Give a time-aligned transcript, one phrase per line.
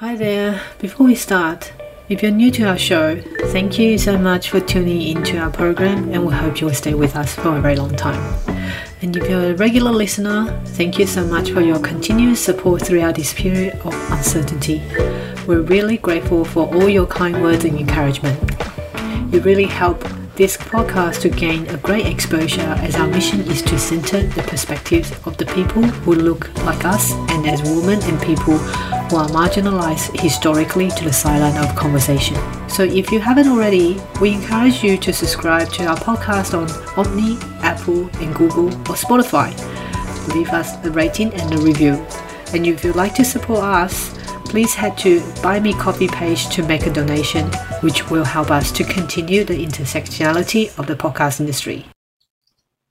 [0.00, 0.62] Hi there.
[0.78, 1.74] Before we start,
[2.08, 6.10] if you're new to our show, thank you so much for tuning into our program
[6.10, 8.18] and we hope you'll stay with us for a very long time.
[9.02, 13.16] And if you're a regular listener, thank you so much for your continuous support throughout
[13.16, 14.82] this period of uncertainty.
[15.46, 18.40] We're really grateful for all your kind words and encouragement.
[19.30, 20.02] You really help
[20.40, 25.12] this podcast to gain a great exposure as our mission is to center the perspectives
[25.26, 30.18] of the people who look like us and as women and people who are marginalized
[30.18, 32.38] historically to the sideline of conversation.
[32.70, 37.36] So if you haven't already, we encourage you to subscribe to our podcast on Omni,
[37.62, 39.52] Apple, and Google or Spotify.
[40.34, 42.02] Leave us a rating and a review.
[42.54, 44.18] And if you'd like to support us,
[44.50, 47.46] please head to Buy Me Coffee page to make a donation,
[47.82, 51.86] which will help us to continue the intersectionality of the podcast industry.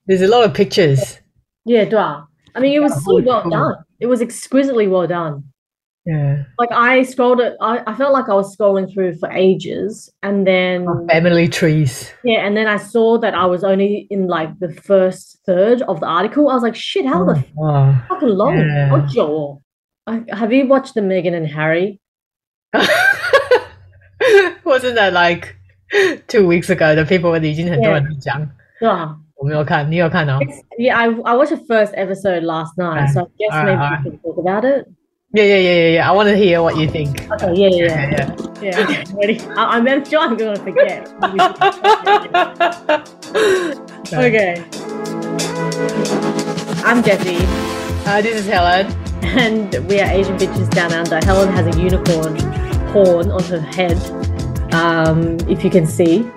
[0.07, 1.19] There's a lot of pictures.
[1.65, 2.21] Yeah, duh.
[2.55, 3.75] I mean, it was so well done.
[3.99, 5.43] It was exquisitely well done.
[6.05, 6.43] Yeah.
[6.57, 10.47] Like I scrolled it, I, I felt like I was scrolling through for ages, and
[10.47, 12.09] then oh, family trees.
[12.23, 15.99] Yeah, and then I saw that I was only in like the first third of
[15.99, 16.47] the article.
[16.47, 18.57] I was like, shit, how the oh, fucking long?
[18.57, 19.57] Yeah
[20.07, 21.99] have you watched the Meghan and Harry?
[24.63, 25.55] Wasn't that like
[26.27, 26.95] two weeks ago?
[26.95, 28.49] The people 已经很多人在讲。
[28.79, 29.15] 是啊。
[29.35, 30.37] 我没有看，你有看哦
[30.77, 34.37] ？Yeah, I I watched the first episode last night, so I guess maybe we can talk
[34.37, 34.85] about it.
[35.31, 36.09] Yeah, yeah, yeah, yeah.
[36.09, 37.25] I want to hear what you think.
[37.31, 38.35] Okay, yeah, yeah, yeah.
[38.61, 39.03] Yeah, yeah.
[39.07, 39.39] I'm ready.
[39.55, 41.07] I, I'm sure I'm going to forget.
[44.11, 44.63] okay.
[46.83, 47.37] I'm Jesse.
[48.07, 48.87] Uh, this is Helen
[49.23, 51.23] and we are Asian bitches down under.
[51.25, 52.35] Helen has a unicorn
[52.89, 53.97] horn on her head,
[54.73, 56.29] um, if you can see.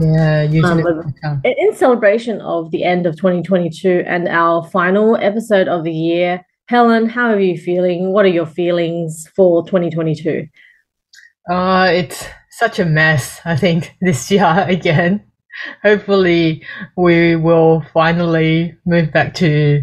[0.00, 0.84] Yeah, usually.
[1.24, 6.44] Um, in celebration of the end of 2022 and our final episode of the year,
[6.66, 8.12] Helen, how are you feeling?
[8.12, 10.46] What are your feelings for 2022?
[11.50, 15.24] Uh, it's such a mess, I think, this year again.
[15.82, 16.64] Hopefully,
[16.96, 19.82] we will finally move back to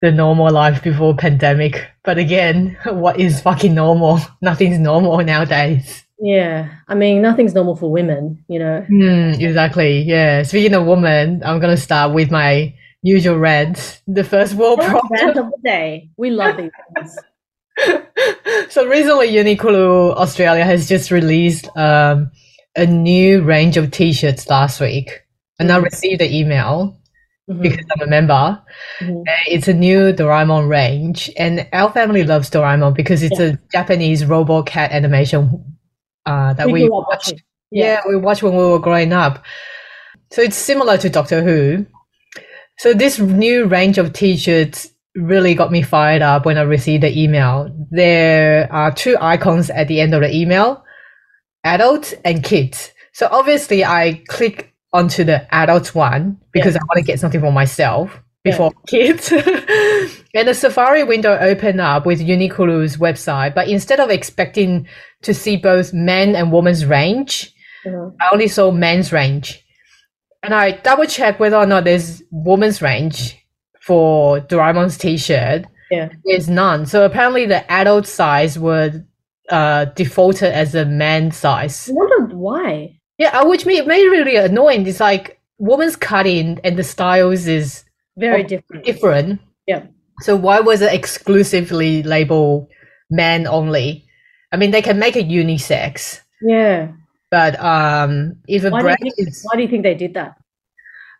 [0.00, 1.86] the normal life before pandemic.
[2.04, 4.20] But again, what is fucking normal?
[4.42, 6.04] Nothing's normal nowadays.
[6.22, 8.84] Yeah, I mean, nothing's normal for women, you know.
[8.90, 10.02] Mm, exactly.
[10.02, 10.42] Yeah.
[10.42, 14.02] Speaking of women, I'm gonna start with my usual rant.
[14.06, 15.08] The first world problem.
[15.10, 16.10] Rant of the day.
[16.18, 17.18] We love these things.
[18.68, 22.30] so recently, Uniqlo Australia has just released um,
[22.76, 25.22] a new range of T-shirts last week,
[25.58, 25.84] and I mm.
[25.84, 26.99] received an email
[27.50, 27.62] mm-hmm.
[27.62, 28.62] because I'm a member.
[29.00, 29.22] Mm-hmm.
[29.46, 33.46] It's a new Doraemon range, and our family loves Doraemon because it's yeah.
[33.46, 35.64] a Japanese robot cat animation
[36.26, 37.34] uh, that we, we watched.
[37.70, 37.84] Yeah.
[37.84, 39.44] yeah, we watched when we were growing up.
[40.30, 41.86] So it's similar to Doctor Who.
[42.78, 47.18] So this new range of T-shirts really got me fired up when I received the
[47.18, 47.68] email.
[47.90, 50.84] There are two icons at the end of the email,
[51.64, 52.92] adult and kids.
[53.12, 56.80] So obviously I click onto the adult one because yeah.
[56.80, 59.12] I want to get something for myself before yeah.
[59.12, 59.32] kids.
[60.34, 64.88] and the Safari window opened up with Uniqlo's website, but instead of expecting
[65.22, 67.52] to see both men and women's range,
[67.84, 68.16] mm-hmm.
[68.20, 69.64] I only saw men's range.
[70.42, 73.36] And I double checked whether or not there's women's range
[73.82, 75.66] for Doraemon's t-shirt.
[75.90, 76.08] Yeah.
[76.24, 76.86] There's none.
[76.86, 78.94] So apparently the adult size was
[79.50, 81.90] uh, defaulted as a man size.
[81.90, 82.99] I wonder why.
[83.20, 84.86] Yeah, uh, which made, made really annoying.
[84.86, 87.84] It's like woman's cutting and the styles is
[88.16, 88.86] very different.
[88.86, 89.40] Different.
[89.66, 89.82] Yeah.
[90.22, 92.68] So why was it exclusively labeled
[93.10, 94.06] men only?
[94.52, 96.22] I mean, they can make it unisex.
[96.40, 96.92] Yeah.
[97.30, 99.94] But um, if a why brand do you think, is, why do you think they
[99.94, 100.36] did that?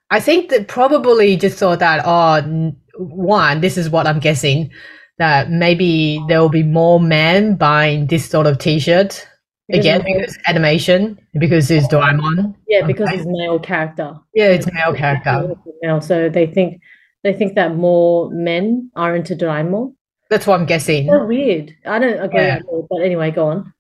[0.09, 4.71] I think they probably just thought that oh, one, this is what I'm guessing
[5.19, 9.27] that maybe there will be more men buying this sort of t-shirt
[9.73, 12.55] Again, because animation, because it's Doraemon.
[12.69, 13.19] Yeah, because okay.
[13.19, 14.15] it's male character.
[14.35, 15.55] Yeah, it's male character.
[15.83, 16.81] Male, so they think
[17.23, 19.95] they think that more men are into Doraemon.
[20.31, 21.09] That's what I'm guessing.
[21.09, 21.75] So weird.
[21.85, 22.61] I don't agree, yeah.
[22.69, 23.73] all, but anyway, go on.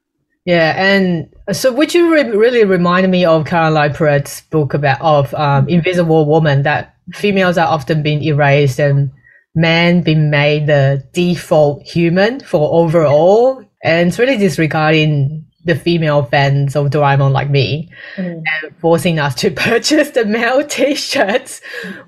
[0.44, 5.32] Yeah, and so which you re- really reminded me of Caroline Perez's book about of
[5.34, 9.10] um, Invisible Woman that females are often being erased and
[9.54, 16.74] men being made the default human for overall, and it's really disregarding the female fans
[16.74, 18.42] of Doraemon like me mm.
[18.42, 21.60] and forcing us to purchase the male t-shirts,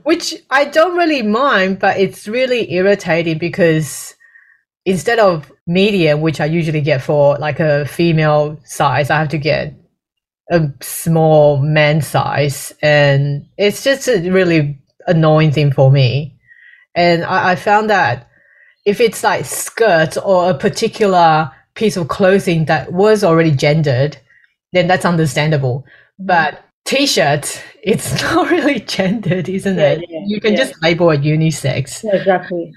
[0.05, 4.15] which I don't really mind, but it's really irritating because
[4.85, 9.39] instead of medium, which I usually get for like a female size, I have to
[9.39, 9.75] get
[10.51, 12.73] a small man size.
[12.83, 16.37] And it's just a really annoying thing for me.
[16.95, 18.29] And I, I found that
[18.85, 24.17] if it's like skirts or a particular piece of clothing that was already gendered,
[24.73, 25.85] then that's understandable.
[26.19, 30.05] But t-shirts, it's not really gendered, isn't Yeah, it?
[30.09, 30.59] yeah, you can yeah.
[30.65, 32.03] just label it unisex.
[32.05, 32.73] Yeah, exactly.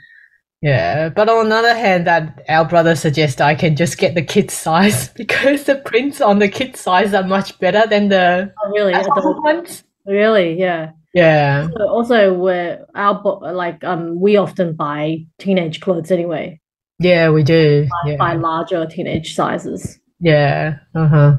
[0.62, 4.24] Yeah, but on the other hand, that our brother suggests I can just get the
[4.24, 8.69] kid size because the prints on the kid size are much better than the Oh,
[8.71, 8.94] really?
[8.94, 9.83] Adult ones.
[10.06, 10.91] really, yeah.
[11.13, 13.21] Yeah, So Also, we're our
[13.53, 16.59] like um we often buy teenage clothes anyway,
[17.00, 17.88] yeah, we do.
[18.06, 18.18] Yeah.
[18.18, 20.00] buy larger teenage sizes.
[20.19, 20.77] Yeah.
[20.94, 21.38] Uh huh.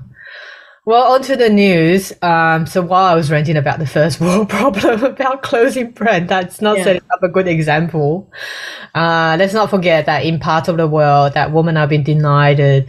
[0.84, 2.12] Well, on to the news.
[2.22, 6.60] Um, so while I was ranting about the first world problem about closing brand, that's
[6.60, 6.84] not Yeah.
[6.84, 8.30] setting up a good example.
[8.94, 12.60] Uh, let's not forget that in parts of the world that women have been denied
[12.60, 12.82] uh,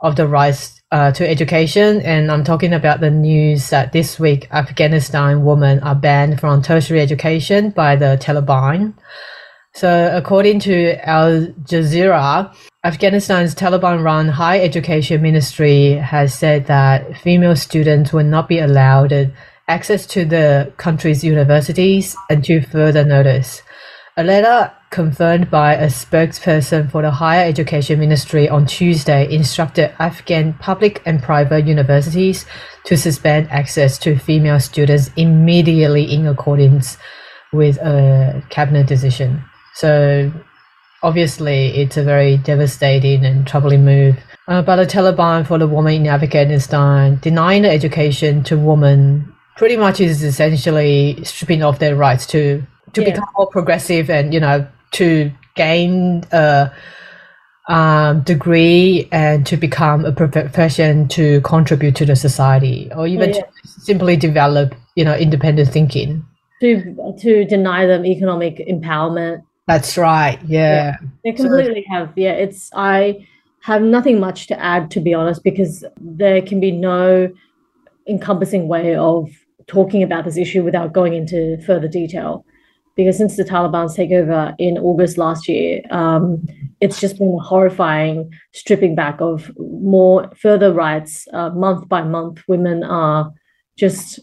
[0.00, 2.00] of the rights uh, to education.
[2.00, 7.00] And I'm talking about the news that this week Afghanistan women are banned from tertiary
[7.00, 8.94] education by the Taliban.
[9.76, 12.54] So according to Al Jazeera,
[12.84, 19.32] Afghanistan's Taliban-run high education ministry has said that female students will not be allowed
[19.66, 23.62] access to the country's universities until further notice.
[24.16, 30.52] A letter confirmed by a spokesperson for the higher education ministry on Tuesday instructed Afghan
[30.60, 32.46] public and private universities
[32.84, 36.96] to suspend access to female students immediately in accordance
[37.52, 39.42] with a cabinet decision.
[39.74, 40.32] So
[41.02, 44.16] obviously it's a very devastating and troubling move.
[44.48, 49.76] Uh, but the Taliban for the women in Afghanistan denying the education to women pretty
[49.76, 52.62] much is essentially stripping off their rights to
[52.92, 53.10] to Yeah.
[53.10, 56.70] become more progressive and you know to gain a
[57.68, 63.40] um, degree and to become a profession to contribute to the society or even yeah.
[63.40, 66.24] to simply develop you know independent thinking.
[66.60, 69.42] To to deny them economic empowerment.
[69.66, 70.38] That's right.
[70.46, 70.96] Yeah.
[71.24, 72.12] They So- completely have.
[72.16, 73.26] Yeah, it's I
[73.62, 77.30] have nothing much to add to be honest because there can be no
[78.06, 79.30] encompassing way of
[79.66, 82.44] talking about this issue without going into further detail.
[82.96, 86.46] Because since the Taliban's takeover in August last year, um,
[86.80, 92.42] it's just been a horrifying stripping back of more further rights uh, month by month.
[92.46, 93.32] Women are
[93.76, 94.20] just,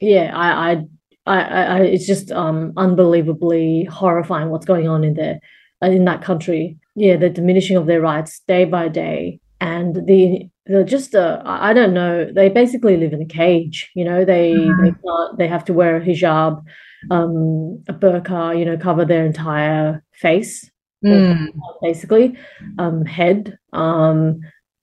[0.00, 0.84] yeah, I, I,
[1.26, 5.40] I, I it's just um, unbelievably horrifying what's going on in there,
[5.82, 6.76] uh, in that country.
[6.96, 11.72] Yeah, the diminishing of their rights day by day, and the the just uh, I
[11.72, 12.30] don't know.
[12.32, 13.90] They basically live in a cage.
[13.94, 15.38] You know, they they can't.
[15.38, 16.62] They have to wear a hijab,
[17.10, 18.58] um, a burqa.
[18.58, 20.70] You know, cover their entire face
[21.04, 21.48] Mm.
[21.82, 22.38] basically
[22.78, 24.40] um head um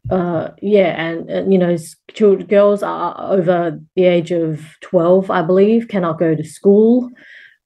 [0.10, 1.78] uh yeah and, and you know
[2.12, 7.10] children girls are over the age of 12 i believe cannot go to school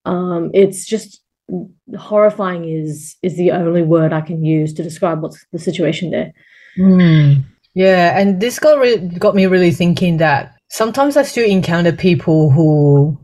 [0.05, 1.21] um it's just
[1.97, 6.33] horrifying is is the only word i can use to describe what's the situation there
[6.77, 7.43] Mm.
[7.73, 12.49] Yeah, and this got re- got me really thinking that sometimes I still encounter people
[12.49, 13.19] who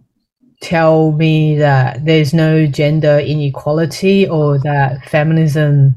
[0.61, 5.95] tell me that there's no gender inequality or that feminism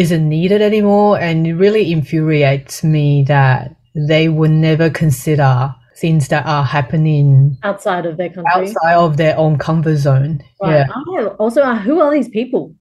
[0.00, 6.46] isn't needed anymore, and it really infuriates me that they would never consider things that
[6.46, 10.40] are happening outside of their country outside of their own comfort zone.
[10.62, 12.74] right Oh, also uh, who are these people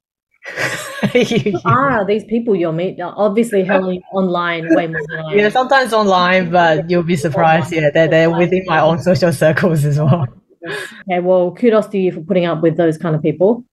[1.13, 1.23] Yeah.
[1.53, 6.49] who are these people you'll meet obviously online way more than I Yeah, sometimes online,
[6.59, 7.73] but you'll be surprised.
[7.73, 10.25] Yeah, they're, they're within my own social circles as well.
[11.09, 13.65] Okay, well, kudos to you for putting up with those kind of people.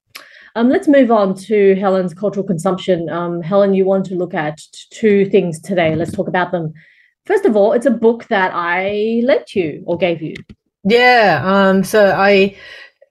[0.56, 3.10] Um, let's move on to Helen's cultural consumption.
[3.10, 4.58] Um, Helen, you want to look at
[4.88, 5.94] two things today.
[5.94, 6.72] Let's talk about them.
[7.26, 10.34] First of all, it's a book that I lent you or gave you.
[10.82, 11.42] Yeah.
[11.44, 11.84] Um.
[11.84, 12.56] So I,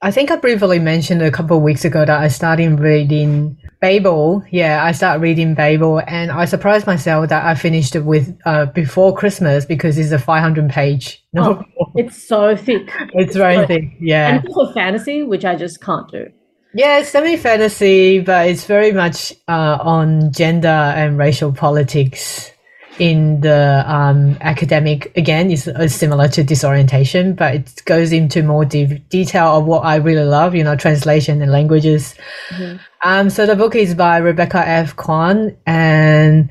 [0.01, 4.43] I think I briefly mentioned a couple of weeks ago that I started reading Babel.
[4.49, 8.65] Yeah, I started reading Babel, and I surprised myself that I finished it with uh
[8.67, 11.63] before Christmas because it's a 500 page novel.
[11.93, 12.91] It's so thick.
[13.13, 13.83] It's very thick.
[13.99, 14.29] Yeah.
[14.29, 16.31] And it's also fantasy, which I just can't do.
[16.75, 22.51] Yeah, it's semi fantasy, but it's very much uh, on gender and racial politics
[23.00, 25.15] in the um, academic.
[25.15, 29.86] Again, is is similar to disorientation, but it goes into more de- detail of what
[29.86, 30.53] I really love.
[30.53, 32.13] You know, translation and languages.
[32.50, 32.79] Mhm.
[33.05, 34.98] Um, so the book is by Rebecca F.
[34.98, 36.50] Kuang, and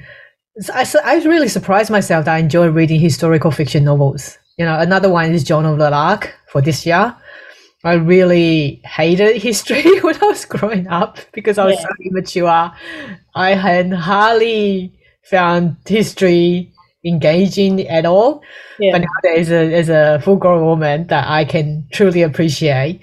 [0.73, 4.38] I, I really surprised myself that I enjoy reading historical fiction novels.
[4.57, 7.14] You know, another one is Joan of the Arc for this year.
[7.85, 11.83] I really hated history when I was growing up because I was Yeah.
[11.83, 12.73] so immature.
[13.35, 16.73] I had hardly found history
[17.05, 18.43] engaging at all.
[18.79, 18.93] Yeah.
[18.93, 23.03] But nowadays, as a, as a full grown woman, that I can truly appreciate.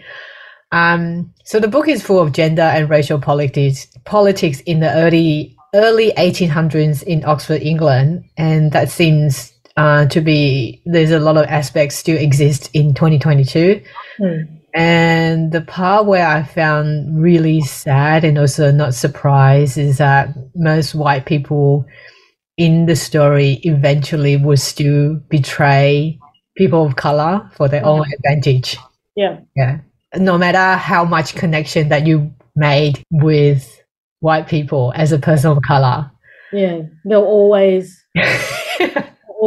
[0.72, 5.56] Um, so the book is full of gender and racial politics, politics in the early
[5.74, 11.46] early 1800s in Oxford, England, and that seems uh, to be there's a lot of
[11.46, 13.82] aspects still exist in 2022.
[14.18, 14.42] Hmm.
[14.74, 20.96] And the part where I found really sad and also not surprised is that most
[20.96, 21.86] white people
[22.58, 26.20] in the story eventually would still betray
[26.56, 28.78] people of color for their own advantage.
[29.16, 29.40] Yeah.
[29.56, 29.80] Yeah.
[30.16, 33.82] No matter how much connection that you made with
[34.20, 36.12] white people as a person of color.
[36.54, 36.84] Yeah.
[37.06, 38.04] They'll always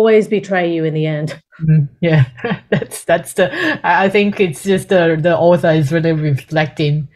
[0.05, 1.41] always betray you in the end.
[1.63, 2.25] Mm, yeah,
[2.69, 3.49] that's that's the.
[3.85, 7.07] I think it's just the the author is really reflecting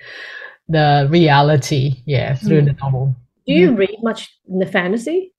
[0.68, 3.16] the reality, yeah, through the novel.
[3.48, 5.32] Do you read much in the fantasy?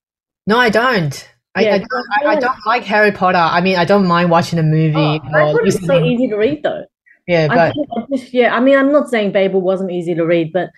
[0.46, 1.30] No, I don't.
[1.54, 2.06] I, Yeah, I don't.
[2.20, 3.38] I, I don't like Harry Potter.
[3.38, 6.28] I mean, I don't mind watching a movie Oh, I thought it was so easy
[6.28, 6.84] to read though.
[7.26, 10.52] Yeah, but I just, yeah, I mean, I'm not saying Babel wasn't easy to read,
[10.52, 10.68] but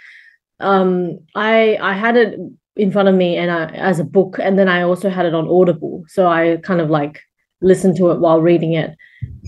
[0.60, 2.38] um, I I had it
[2.76, 5.34] in front of me and I, as a book, and then I also had it
[5.34, 7.20] on Audible, so I kind of like
[7.60, 8.96] listened to it while reading it,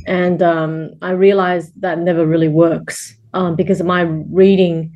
[0.06, 4.94] and um, I realized that never really works um, because of my reading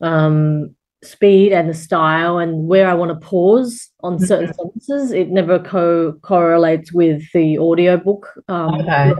[0.00, 5.30] um, speed and the style and where I want to pause on certain sentences, it
[5.30, 9.12] never co correlates with the audiobook um, Okay.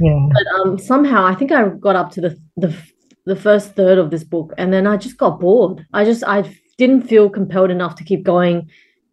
[0.00, 2.76] yeah, but um somehow I think I got up to the the
[3.26, 5.86] the first third of this book and then I just got bored.
[5.92, 6.42] I just I
[6.78, 8.68] didn't feel compelled enough to keep going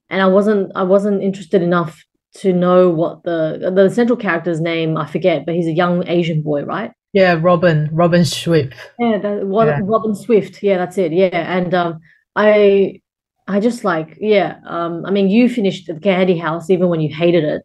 [0.10, 2.04] and I wasn't I wasn't interested enough
[2.36, 6.42] to know what the the central character's name I forget but he's a young Asian
[6.42, 7.38] boy right yeah.
[7.42, 8.74] Robin, Robin Swift.
[8.98, 9.82] yeah that, what, Yeah.
[9.84, 12.00] Robin Swift yeah that's it yeah and um
[12.36, 13.02] I
[13.48, 17.14] I just like yeah um I mean you finished the Candy House even when you
[17.14, 17.64] hated it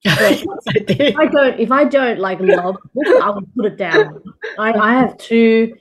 [0.04, 2.76] Yes, I if I don't if I don't like love
[3.20, 4.22] I will put it down.
[4.58, 5.74] I, I have too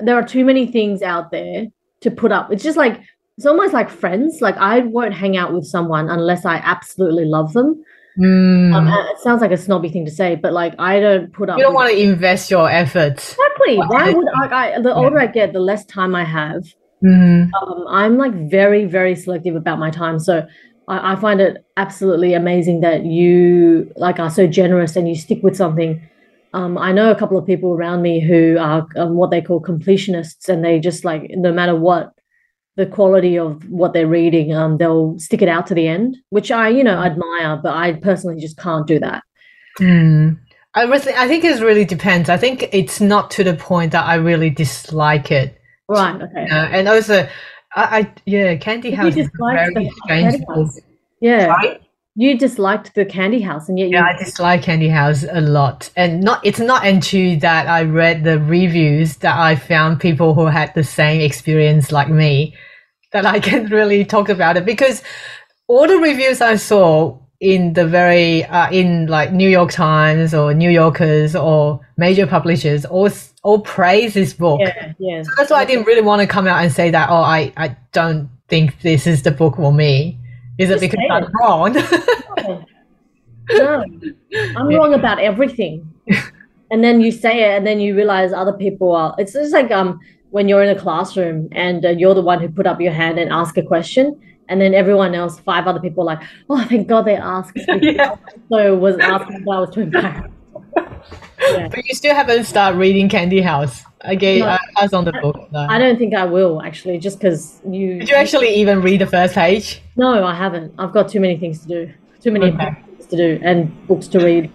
[0.00, 1.66] there are too many things out there
[2.00, 2.52] to put up.
[2.52, 3.00] It's just like
[3.36, 4.40] it's almost like friends.
[4.40, 7.84] Like I won't hang out with someone unless I absolutely love them.
[8.18, 8.74] Mm.
[8.74, 11.56] Um, it sounds like a snobby thing to say, but like I don't put up
[11.58, 13.32] you don't want to invest your efforts.
[13.32, 13.76] exactly.
[13.76, 14.14] Why Yeah.
[14.16, 16.64] would I, I the older I get, the less time I have.
[17.04, 17.50] Mm.
[17.54, 20.18] Um, I'm like very, very selective about my time.
[20.18, 20.44] So
[20.88, 25.40] I, I find it absolutely amazing that you like are so generous and you stick
[25.44, 26.02] with something.
[26.54, 29.60] Um, I know a couple of people around me who are um, what they call
[29.60, 32.12] completionists, and they just like no matter what
[32.76, 36.52] the quality of what they're reading, um, they'll stick it out to the end, which
[36.52, 39.24] I, you know, admire, but I personally just can't do that.
[39.80, 40.38] Mm.
[40.74, 42.28] I really, I think it really depends.
[42.28, 45.60] I think it's not to the point that I really dislike it.
[45.88, 46.22] Right.
[46.22, 46.44] Okay.
[46.48, 47.28] Uh, and also,
[47.74, 50.42] I, I yeah, Candy You House is a very strange.
[51.20, 51.46] Yeah.
[51.46, 51.82] Right?
[52.20, 53.94] You disliked the Candy House, and yet you.
[53.94, 56.44] Yeah, I dislike Candy House a lot, and not.
[56.44, 60.82] It's not until that I read the reviews that I found people who had the
[60.82, 62.56] same experience like me
[63.12, 65.00] that I can really talk about it because
[65.68, 70.52] all the reviews I saw in the very uh, in like New York Times or
[70.52, 73.10] New Yorkers or major publishers all
[73.44, 74.58] all praise this book.
[74.60, 74.92] yeah.
[74.98, 75.22] Yeah.
[75.22, 77.10] So that's why I didn't really want to come out and say that.
[77.10, 80.18] Oh, I I don't think this is the book for me.
[80.58, 81.30] Is it because I'm it.
[81.40, 82.66] wrong?
[83.50, 83.84] No,
[84.56, 85.92] I'm wrong about everything.
[86.70, 89.14] And then you say it, and then you realize other people are.
[89.16, 89.98] It's just like um
[90.30, 93.18] when you're in a classroom and uh, you're the one who put up your hand
[93.18, 97.06] and ask a question, and then everyone else, five other people, like, oh, thank God
[97.06, 97.58] they asked.
[97.80, 98.16] Yeah.
[98.50, 100.28] So was asking what I was too embarrassed.
[101.40, 101.68] Yeah.
[101.68, 103.84] But you still haven't started reading Candy House.
[104.04, 104.46] I gave No.
[104.48, 105.50] uh, us on the book.
[105.52, 105.60] No.
[105.68, 107.98] I don't think I will actually, just because you.
[108.00, 109.82] Did you actually even read the first page?
[109.96, 110.72] No, I haven't.
[110.78, 112.70] I've got too many things to do, too many Okay.
[112.96, 114.50] things to do, and books to read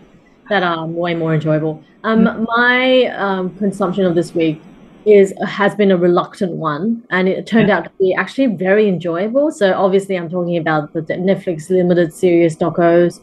[0.50, 1.84] that are way more enjoyable.
[2.04, 4.62] Um, my um, consumption of this week
[5.06, 9.52] is has been a reluctant one, and it turned out to be actually very enjoyable.
[9.52, 13.20] So obviously, I'm talking about the Netflix limited series docos,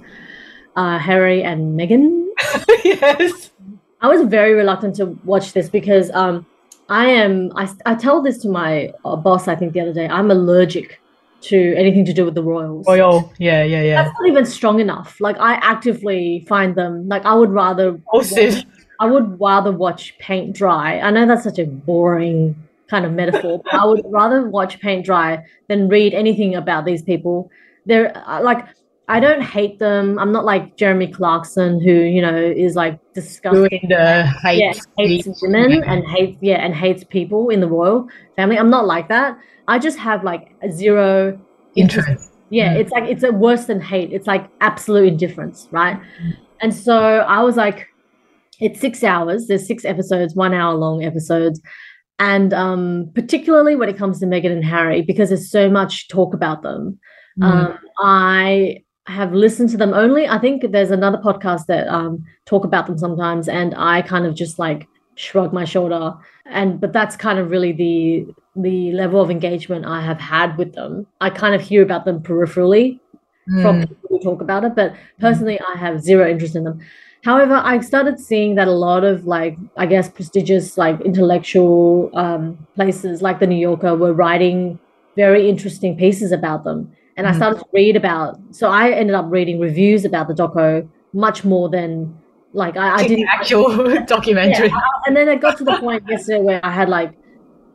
[0.77, 2.27] uh, Harry and Meghan.
[2.85, 3.50] yes.
[4.03, 6.47] I was very reluctant to watch this because um,
[6.89, 7.53] I am.
[7.55, 9.47] I, I tell this to my uh, boss.
[9.47, 10.09] I think the other day.
[10.09, 11.01] I'm allergic
[11.43, 12.87] to anything to do with the royals.
[12.87, 13.33] Royal.
[13.39, 14.03] Yeah, yeah, yeah.
[14.03, 15.21] That's not even strong enough.
[15.21, 17.09] Like I actively find them.
[17.09, 18.01] Like I would rather.
[18.13, 18.65] Oh, sis.
[18.99, 21.01] I would rather watch paint dry.
[21.01, 22.55] I know that's such a boring
[22.89, 27.03] kind of metaphor, but I would rather watch paint dry than read anything about these
[27.03, 27.51] people.
[27.87, 28.67] They're uh, like.
[29.11, 30.19] I don't hate them.
[30.21, 34.73] I'm not like Jeremy Clarkson, who you know is like disgusting Doing the hate yeah,
[34.99, 35.93] hates women Yeah.
[35.93, 38.57] and hates yeah, and hates people in the royal family.
[38.57, 39.37] I'm not like that.
[39.67, 41.39] I just have like zero
[41.75, 42.31] interest.
[42.51, 42.81] Yeah, Mm.
[42.81, 44.13] it's like it's a worse than hate.
[44.13, 46.01] It's like absolute indifference, right?
[46.61, 46.97] And so
[47.37, 47.89] I was like,
[48.61, 49.47] it's six hours.
[49.49, 51.61] There's six episodes, one hour long episodes,
[52.19, 56.33] and um, particularly when it comes to Meghan and Harry, because there's so much talk
[56.35, 56.99] about them.
[57.41, 57.45] Mm.
[57.45, 60.27] Um, I have listened to them only.
[60.29, 64.35] I think there's another podcast that um, talk about them sometimes, and I kind of
[64.35, 66.15] just like shrug my shoulder.
[66.47, 68.27] And but that's kind of really the
[68.57, 71.07] the level of engagement I have had with them.
[71.21, 73.01] I kind of hear about them peripherally
[73.49, 73.63] mm.
[73.63, 75.75] from people who talk about it, but personally, mm.
[75.75, 76.81] I have zero interest in them.
[77.23, 82.67] However, I started seeing that a lot of like, I guess, prestigious like intellectual um,
[82.75, 84.79] places like the New Yorker were writing
[85.17, 86.91] very interesting pieces about them.
[87.21, 90.33] And mm I started to read about, so I ended up reading reviews about the
[90.33, 92.17] doco much more than
[92.55, 94.69] like I, I didn't actual documentary.
[94.69, 97.13] Yeah, and then it got to the point yesterday where I had like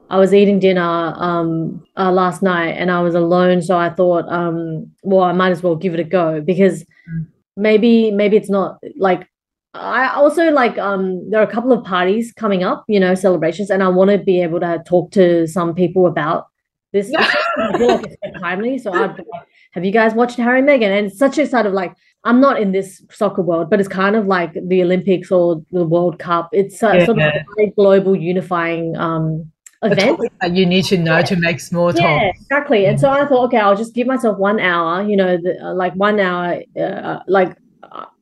[0.10, 4.28] I was eating dinner um, uh, last night and I was alone, so I thought,
[4.30, 7.28] um, well, I might as well give it a go because mm.
[7.56, 9.30] maybe maybe it's not like
[9.76, 13.70] I also like um there are a couple of parties coming up, you know, celebrations,
[13.70, 16.48] and I want to be able to talk to some people about
[16.96, 17.14] this.
[17.18, 18.78] I feel like it's so timely.
[18.78, 19.28] So I'd like,
[19.72, 20.98] have you guys watched Harry and Meghan?
[20.98, 23.90] And it's such a sort of like I'm not in this soccer world, but it's
[23.90, 26.50] kind of like the Olympics or the World Cup.
[26.52, 27.06] It's a, yeah.
[27.06, 29.52] sort of a global unifying um
[29.84, 31.24] event that you need to know yeah.
[31.24, 32.02] to make small talk.
[32.02, 32.86] Yeah, exactly.
[32.88, 35.04] And so I thought, okay, I'll just give myself one hour.
[35.04, 37.56] You know, the, uh, like one hour, uh, like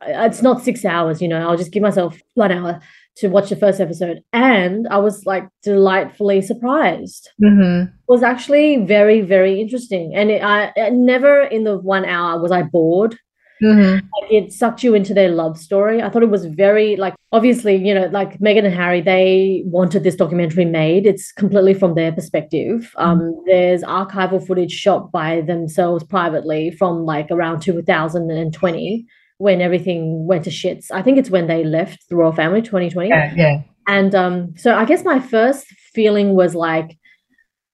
[0.02, 2.82] it's not six hours, you know, I'll just give myself one hour
[3.16, 4.22] to watch the first episode.
[4.34, 7.30] And I was like delightfully surprised.
[7.44, 7.92] Mm-hmm.
[7.92, 10.14] It was actually very, very interesting.
[10.16, 13.18] And it, I, never in the one hour was I bored.
[13.62, 13.94] Mm-hmm.
[13.94, 16.02] Like it sucked you into their love story.
[16.02, 20.04] I thought it was very like obviously, you know, like Meghan and Harry, they wanted
[20.04, 21.06] this documentary made.
[21.06, 22.92] It's completely from their perspective.
[22.98, 23.02] Mm-hmm.
[23.02, 29.06] Um, there's archival footage shot by themselves privately from like around 2020
[29.44, 30.90] when everything went to shits.
[30.90, 33.10] I think it's when they left the royal family, 2020.
[33.10, 33.62] Yeah, yeah.
[33.88, 36.98] And um, so I guess my first feeling was like,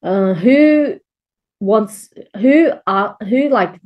[0.02, 0.96] uh, who
[1.60, 3.80] wants who are who like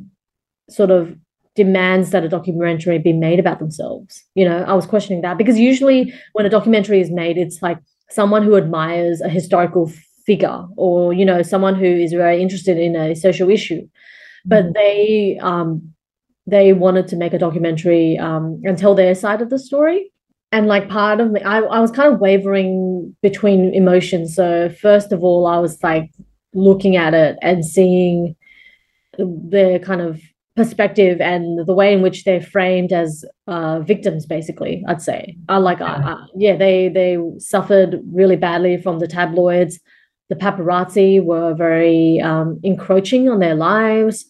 [0.70, 1.14] sort of
[1.56, 4.24] demands that a documentary be made about themselves.
[4.34, 7.80] You know, I was questioning that because usually when a documentary is made, it's like
[8.10, 9.92] someone who admires a historical
[10.26, 13.86] figure or you know someone who is very interested in a social issue
[14.46, 14.74] but mm.
[14.74, 15.93] they um
[16.46, 20.12] they wanted to make a documentary um, and tell their side of the story.
[20.52, 24.36] And like part of me, I, I was kind of wavering between emotions.
[24.36, 26.12] So, first of all, I was like
[26.54, 28.36] looking at it and seeing
[29.18, 30.22] the kind of
[30.56, 35.58] perspective and the way in which they're framed as uh, victims basically i'd say i
[35.58, 36.16] like yeah.
[36.36, 39.80] yeah they they suffered really badly from the tabloids
[40.30, 44.26] the paparazzi were very um, encroaching on their lives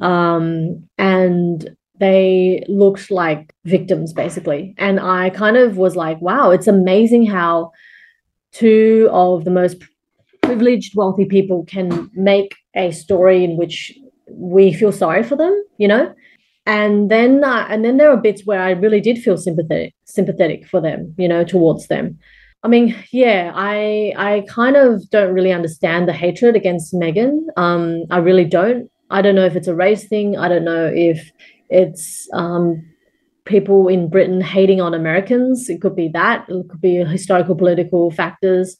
[0.00, 4.74] um, and they looked like victims basically.
[4.78, 7.72] And I kind of was like, wow, it's amazing how
[8.52, 9.82] two of the most
[10.42, 13.98] privileged, wealthy people can make a story in which
[14.30, 16.14] we feel sorry for them, you know.
[16.66, 20.66] And then, uh, and then there are bits where I really did feel sympathetic, sympathetic
[20.66, 22.18] for them, you know, towards them.
[22.62, 27.46] I mean, yeah, I I kind of don't really understand the hatred against Meghan.
[27.56, 28.90] Um, I really don't.
[29.10, 30.36] I don't know if it's a race thing.
[30.36, 31.32] I don't know if
[31.70, 32.84] it's um,
[33.44, 35.68] people in Britain hating on Americans.
[35.68, 36.46] It could be that.
[36.48, 38.76] It could be historical political factors.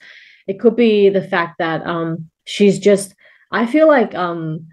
[0.47, 3.15] It could be the fact that um, she's just.
[3.51, 4.67] I feel like um,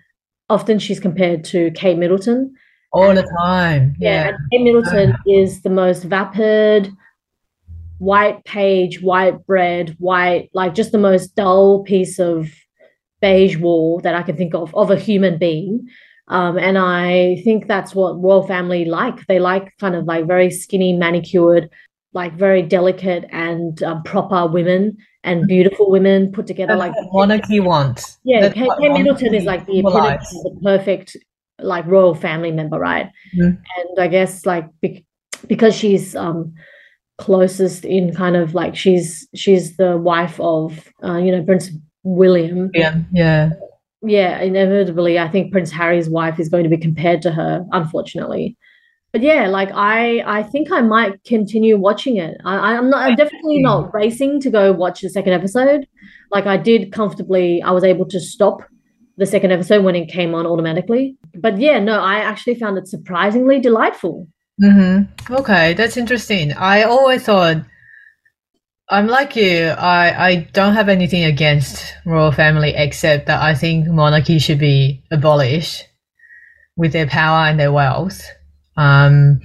[0.49, 2.53] often she's compared to Kate Middleton.
[2.91, 3.95] All and, the time.
[3.99, 4.25] Yeah.
[4.25, 6.91] yeah Kate Middleton is the most vapid,
[7.97, 12.49] white page, white bread, white, like just the most dull piece of
[13.25, 15.87] beige wall that I can think of of a human being.
[16.27, 19.25] Um, and I think that's what royal family like.
[19.27, 21.69] They like kind of like very skinny, manicured,
[22.13, 26.77] like very delicate and um, proper women and beautiful women put together.
[26.77, 28.17] That's like monarchy wants.
[28.23, 31.17] Yeah, Kate, Kate Middleton is like the epitome the perfect
[31.59, 33.07] like royal family member, right?
[33.37, 33.55] Mm-hmm.
[33.77, 35.05] And I guess like be-
[35.47, 36.53] because she's um
[37.17, 41.69] closest in kind of like she's she's the wife of uh, you know Prince
[42.05, 42.69] William.
[42.73, 43.49] Yeah, yeah.
[44.01, 48.55] Yeah, inevitably, I think Prince Harry's wife is going to be compared to her, unfortunately.
[49.11, 52.37] But yeah, like I, I think I might continue watching it.
[52.45, 55.87] I, I'm not, I'm definitely not racing to go watch the second episode.
[56.31, 58.61] Like I did comfortably, I was able to stop
[59.17, 61.17] the second episode when it came on automatically.
[61.33, 64.27] But yeah, no, I actually found it surprisingly delightful.
[64.61, 65.33] Mm-hmm.
[65.33, 66.53] Okay, that's interesting.
[66.53, 67.57] I always thought
[68.87, 69.67] I'm like you.
[69.69, 75.03] I, I don't have anything against royal family except that I think monarchy should be
[75.11, 75.85] abolished
[76.77, 78.23] with their power and their wealth.
[78.77, 79.41] Um,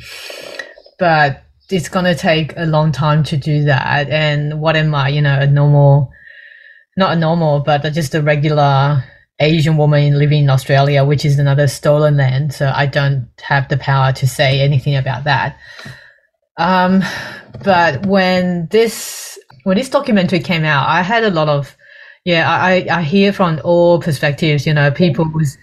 [0.99, 4.11] but it's gonna take a long time to do that.
[4.11, 6.13] And what am I, you know, a normal
[6.97, 9.03] not a normal, but just a regular
[9.41, 12.53] Asian woman living in Australia, which is another stolen land.
[12.53, 15.57] So I don't have the power to say anything about that.
[16.59, 17.03] Um,
[17.65, 19.30] but when this
[19.65, 21.77] when this documentary came out, I had a lot of
[22.25, 22.51] yeah.
[22.51, 24.67] I I hear from all perspectives.
[24.67, 25.35] You know, people mm.
[25.35, 25.57] was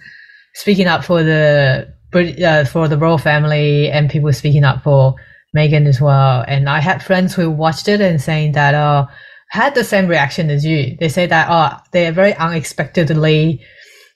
[0.54, 5.14] speaking up for the uh, for the royal family, and people speaking up for
[5.56, 6.44] Meghan as well.
[6.46, 9.06] And I had friends who watched it and saying that oh
[9.50, 10.96] had the same reaction as you.
[11.00, 13.62] They say that uh, oh, they're very unexpectedly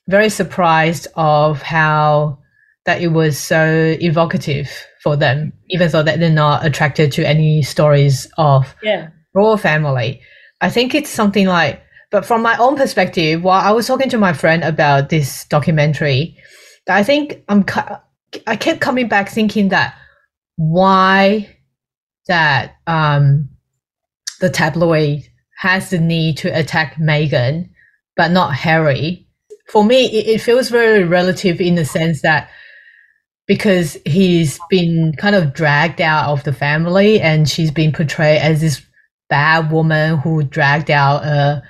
[0.08, 2.38] very surprised of how
[2.86, 4.68] that it was so evocative
[5.02, 9.08] for them, even though that they're not attracted to any stories of yeah.
[9.34, 10.20] Royal family.
[10.60, 14.18] I think it's something like, but from my own perspective, while I was talking to
[14.18, 16.36] my friend about this documentary,
[16.88, 17.64] I think I'm
[18.46, 19.94] I kept coming back thinking that
[20.56, 21.56] why
[22.28, 23.48] that um
[24.40, 25.22] the tabloid
[25.58, 27.70] has the need to attack Meghan,
[28.16, 29.26] but not Harry.
[29.68, 32.50] For me, it, it feels very relative in the sense that
[33.46, 38.60] because he's been kind of dragged out of the family and she's been portrayed as
[38.60, 38.82] this
[39.32, 41.62] bad woman who dragged out a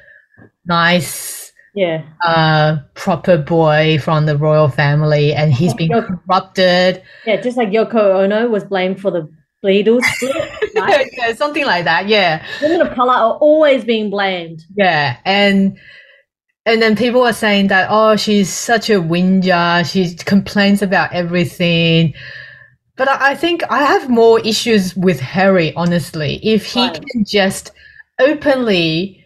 [0.66, 7.56] nice yeah uh proper boy from the royal family and he's been corrupted yeah just
[7.56, 9.30] like yoko ono was blamed for the
[9.64, 10.02] Beatles
[10.74, 11.08] right?
[11.12, 12.08] yeah, something like that.
[12.08, 14.64] Yeah, women of color are always being blamed.
[14.76, 15.78] Yeah, and
[16.66, 19.84] and then people are saying that oh, she's such a whinger.
[19.86, 22.14] She complains about everything.
[22.96, 26.40] But I think I have more issues with Harry, honestly.
[26.42, 27.04] If he right.
[27.10, 27.70] can just
[28.20, 29.24] openly,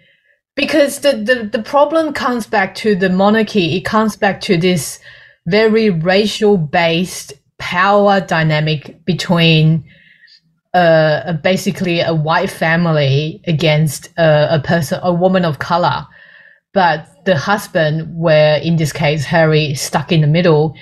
[0.54, 5.00] because the, the, the problem comes back to the monarchy, it comes back to this
[5.46, 9.84] very racial based power dynamic between
[10.74, 16.06] uh, basically a white family against a, a person, a woman of color.
[16.72, 20.76] But the husband, where in this case Harry stuck in the middle,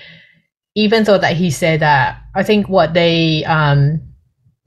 [0.75, 4.01] even though that he said that, I think what they um,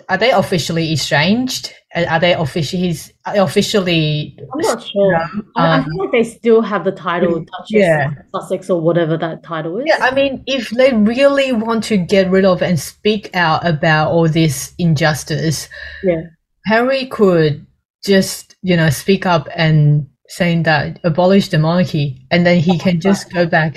[0.10, 1.74] are they officially estranged?
[1.96, 2.82] Are they officially?
[2.82, 4.38] He's officially.
[4.54, 5.16] I'm not sure.
[5.16, 8.12] um, I feel like they still have the title Duchess yeah.
[8.34, 9.86] Sussex or whatever that title is.
[9.88, 14.12] Yeah, I mean, if they really want to get rid of and speak out about
[14.12, 15.70] all this injustice,
[16.04, 16.22] yeah,
[16.66, 17.66] Harry could
[18.04, 23.00] just you know speak up and saying that abolish the monarchy, and then he can
[23.00, 23.76] just go back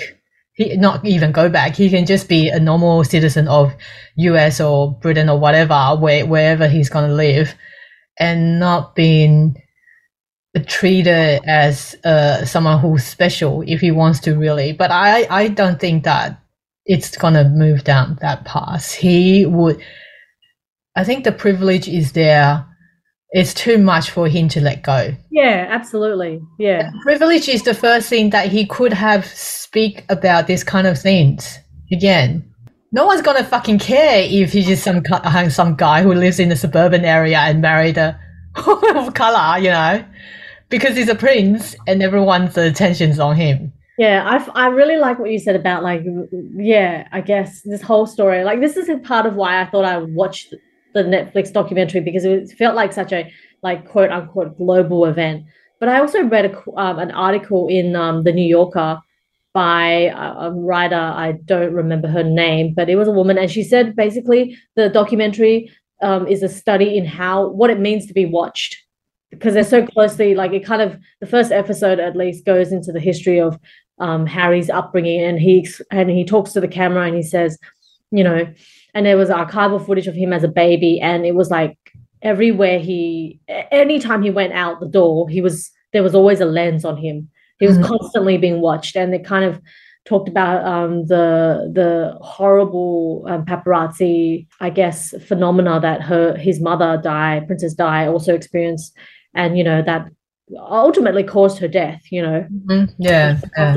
[0.61, 1.75] he not even go back.
[1.75, 3.73] He can just be a normal citizen of
[4.17, 7.55] US or Britain or whatever, where, wherever he's gonna live,
[8.19, 9.57] and not being
[10.67, 14.73] treated as uh, someone who's special if he wants to really.
[14.73, 16.39] But I I don't think that
[16.85, 18.93] it's gonna move down that path.
[18.93, 19.83] He would.
[20.95, 22.67] I think the privilege is there
[23.33, 25.15] it's too much for him to let go.
[25.31, 26.41] Yeah, absolutely.
[26.59, 26.89] Yeah.
[26.89, 30.99] And privilege is the first thing that he could have speak about this kind of
[30.99, 31.59] things
[31.93, 32.45] again.
[32.93, 36.51] No one's gonna fucking care if he's just some uh, some guy who lives in
[36.51, 38.19] a suburban area and married a
[38.67, 40.05] of color, you know,
[40.69, 43.73] because he's a prince and everyone's attention's on him.
[43.97, 46.03] Yeah, I, I really like what you said about like,
[46.57, 48.45] yeah, I guess this whole story.
[48.45, 50.49] Like, this is part of why I thought I would watch
[50.95, 53.31] the Netflix documentary because it felt like such a
[53.63, 55.45] like quote unquote global event.
[55.79, 58.99] But I also read a, um, an article in um, the New Yorker
[59.53, 63.65] by a, writer I don't remember her name, but it was a woman, and she
[63.65, 65.73] said basically the documentary
[66.03, 68.77] um, is a study in how what it means to be watched
[69.31, 72.91] because they're so closely like it kind of the first episode at least goes into
[72.91, 73.59] the history of
[73.99, 77.59] um, Harry's upbringing, and he and he talks to the camera and he says,
[78.11, 78.47] you know
[78.95, 81.77] and there was archival footage of him as a baby and it was like
[82.23, 86.85] everywhere he anytime he went out the door he was there was always a lens
[86.85, 87.87] on him he was mm-hmm.
[87.87, 89.61] constantly being watched and they kind of
[90.07, 97.01] talked about um, the the horrible um, paparazzi i guess phenomena that her his mother
[97.03, 98.95] Di princess Di also experienced
[99.35, 100.09] and you know that
[100.59, 102.85] ultimately caused her death you know mm-hmm.
[102.99, 103.75] yeah, yeah.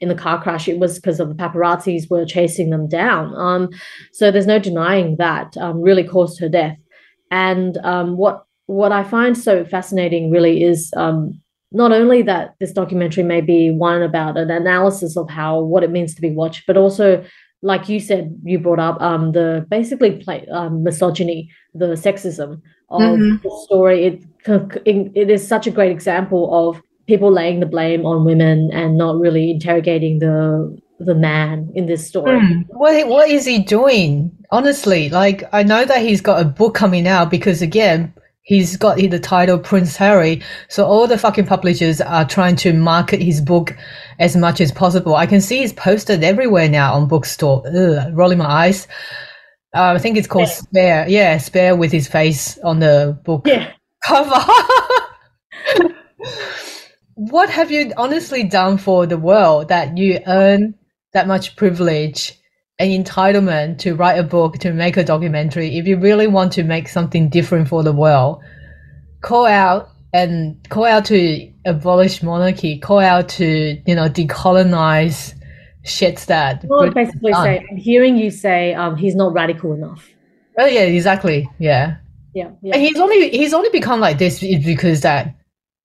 [0.00, 3.68] in the car crash it was because of the paparazzis were chasing them down um
[4.12, 6.76] so there's no denying that um, really caused her death
[7.30, 11.38] and um what what i find so fascinating really is um
[11.72, 15.90] not only that this documentary may be one about an analysis of how what it
[15.90, 17.24] means to be watched but also
[17.62, 23.00] like you said you brought up um the basically play um, misogyny the sexism of
[23.00, 23.36] mm-hmm.
[23.42, 24.06] the story.
[24.06, 24.22] It,
[25.14, 29.16] it is such a great example of people laying the blame on women and not
[29.18, 32.38] really interrogating the the man in this story.
[32.40, 32.64] Mm.
[32.70, 34.30] What what is he doing?
[34.50, 38.96] Honestly, like I know that he's got a book coming out because again, he's got
[38.96, 40.42] the title Prince Harry.
[40.68, 43.76] So all the fucking publishers are trying to market his book
[44.18, 45.16] as much as possible.
[45.16, 47.62] I can see it's posted everywhere now on bookstore.
[47.66, 48.88] Ugh, rolling my eyes.
[49.76, 50.54] Uh, I think it's called yeah.
[50.54, 51.08] Spare.
[51.08, 53.72] Yeah, Spare with his face on the book yeah.
[54.02, 54.40] cover.
[57.14, 60.74] what have you honestly done for the world that you earn
[61.12, 62.32] that much privilege
[62.78, 65.76] and entitlement to write a book, to make a documentary?
[65.76, 68.42] If you really want to make something different for the world,
[69.20, 75.34] call out and call out to abolish monarchy, call out to, you know, decolonize
[75.86, 76.64] shits that.
[76.64, 80.06] Well, basically say, I'm hearing you say um, he's not radical enough.
[80.58, 81.48] Oh yeah, exactly.
[81.58, 81.96] Yeah.
[82.34, 82.74] Yeah, yeah.
[82.74, 85.34] And he's only he's only become like this because that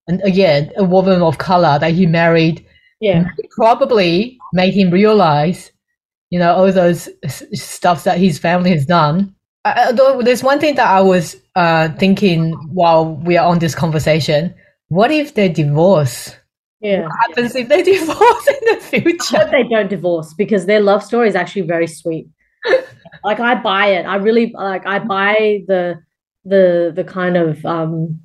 [0.07, 2.65] and again, a woman of color that he married,
[2.99, 5.71] yeah, probably made him realize,
[6.29, 7.07] you know, all those
[7.53, 9.33] stuff that his family has done.
[9.63, 9.91] Uh,
[10.23, 14.53] there's one thing that I was uh, thinking while we are on this conversation.
[14.87, 16.35] What if they divorce?
[16.81, 17.03] Yeah.
[17.03, 19.37] What happens if they divorce in the future?
[19.37, 22.27] I hope they don't divorce because their love story is actually very sweet.
[23.23, 24.05] like I buy it.
[24.05, 25.99] I really like I buy the
[26.45, 28.19] the the kind of um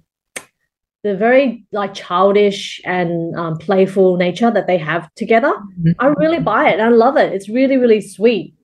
[1.03, 5.53] the very like childish and um, playful nature that they have together.
[5.53, 5.91] Mm-hmm.
[6.01, 6.81] I really buy it.
[6.81, 7.33] I love it.
[7.33, 8.55] It's really really sweet.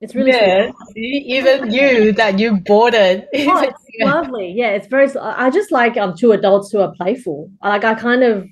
[0.00, 0.70] It's really yeah.
[0.90, 1.24] Sweet.
[1.26, 3.26] Even you that you bought it.
[3.34, 4.12] Oh, it's yeah.
[4.12, 4.52] lovely.
[4.54, 5.08] Yeah, it's very.
[5.18, 7.50] I just like um two adults who are playful.
[7.62, 8.46] Like I kind of,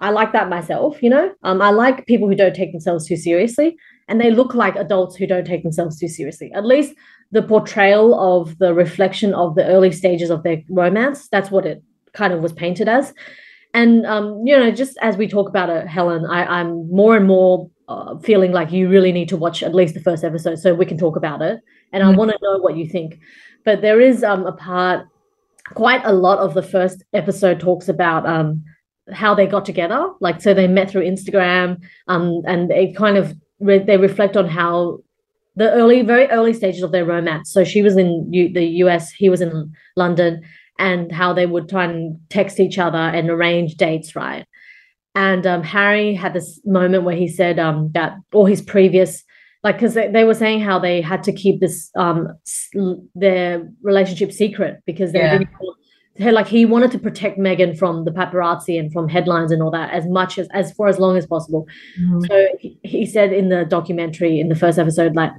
[0.00, 1.02] I like that myself.
[1.02, 3.76] You know, um, I like people who don't take themselves too seriously,
[4.08, 6.52] and they look like adults who don't take themselves too seriously.
[6.54, 6.94] At least
[7.30, 11.28] the portrayal of the reflection of the early stages of their romance.
[11.28, 11.82] That's what it
[12.12, 13.12] kind of was painted as.
[13.74, 17.26] And um, you know, just as we talk about it, Helen, I, am more and
[17.26, 20.74] more uh, feeling like you really need to watch at least the first episode so
[20.74, 21.60] we can talk about it.
[21.92, 22.12] And mm-hmm.
[22.12, 23.18] I want to know what you think.
[23.64, 25.06] But there is um, a part,
[25.74, 28.64] quite a lot of the first episode talks about um,
[29.12, 30.10] how they got together.
[30.20, 34.48] Like, so they met through Instagram, um, and they kind of re- they reflect on
[34.48, 34.98] how
[35.56, 37.52] the early, very early stages of their romance.
[37.52, 40.42] So she was in U- the US, he was in London,
[40.78, 44.46] and how they would try and text each other and arrange dates, right?
[45.14, 49.24] And um, Harry had this moment where he said um, that all his previous,
[49.64, 52.28] like, because they, they, were saying how they had to keep this um,
[53.16, 55.38] their relationship secret because they yeah.
[55.38, 55.48] didn't
[56.20, 59.92] like he wanted to protect Meghan from the paparazzi and from headlines and all that
[59.92, 61.66] as much as as for as long as possible.
[62.00, 62.20] Mm-hmm.
[62.28, 65.32] So he, he said in the documentary in the first episode, like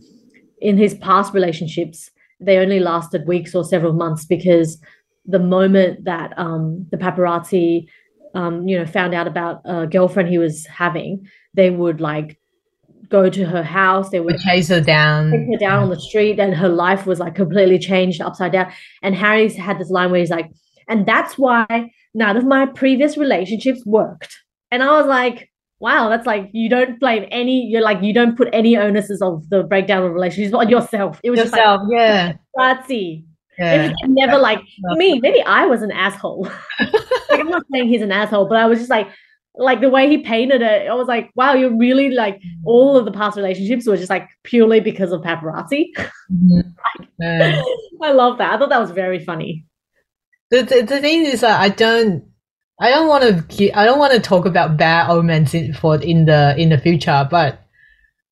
[0.62, 4.80] in his past relationships, they only lasted weeks or several months because
[5.26, 7.88] the moment that um, the paparazzi,
[8.34, 12.40] um, you know, found out about a girlfriend he was having, they would like
[13.10, 14.10] go to her house.
[14.10, 17.20] They would chase her down, take her down on the street, and her life was
[17.20, 18.72] like completely changed upside down.
[19.02, 20.50] And Harry's had this line where he's like,
[20.90, 24.36] "And that's why none of my previous relationships worked."
[24.72, 25.50] And I was like,
[25.80, 27.66] "Wow, that's like you don't blame any.
[27.66, 31.20] You're like you don't put any onuses of the breakdown of relationships on yourself.
[31.24, 32.34] It was yourself, just like, yeah.
[32.58, 33.24] Paparazzi,
[33.60, 33.94] yeah.
[34.08, 34.62] never like
[34.96, 35.20] me.
[35.20, 36.50] Maybe I was an asshole.
[36.80, 39.10] like I'm not saying he's an asshole, but I was just like,
[39.56, 43.06] like the way he painted it, I was like, wow, you're really like all of
[43.06, 45.88] the past relationships were just like purely because of paparazzi.
[46.32, 47.64] Mm-hmm.
[48.04, 48.54] I love that.
[48.54, 49.66] I thought that was very funny.
[50.52, 52.26] The, the, the thing is that I don't
[52.80, 56.26] I don't want to I don't want to talk about bad omens in, for in
[56.26, 57.62] the in the future, but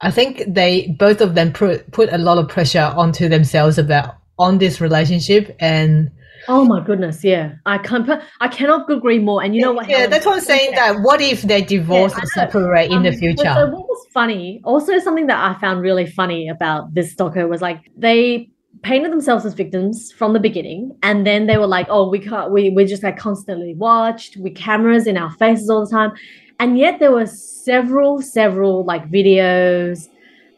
[0.01, 4.15] I think they both of them put put a lot of pressure onto themselves about
[4.39, 6.11] on this relationship and
[6.47, 7.53] oh my goodness yeah.
[7.65, 8.07] I can't
[8.39, 10.97] i cannot agree more and you know what yeah Helen, that's what i'm saying that
[11.01, 13.43] what if they divorce yeah, or separate um, in the um, future?
[13.43, 17.61] so what was funny also something that i found really funny about this doco was
[17.61, 18.49] like they
[18.83, 22.51] painted themselves as victims from the beginning and then they were like oh we can't
[22.51, 26.11] we, we're just like constantly watched with cameras in our faces all the time.
[26.59, 30.07] And yet there were several several like videos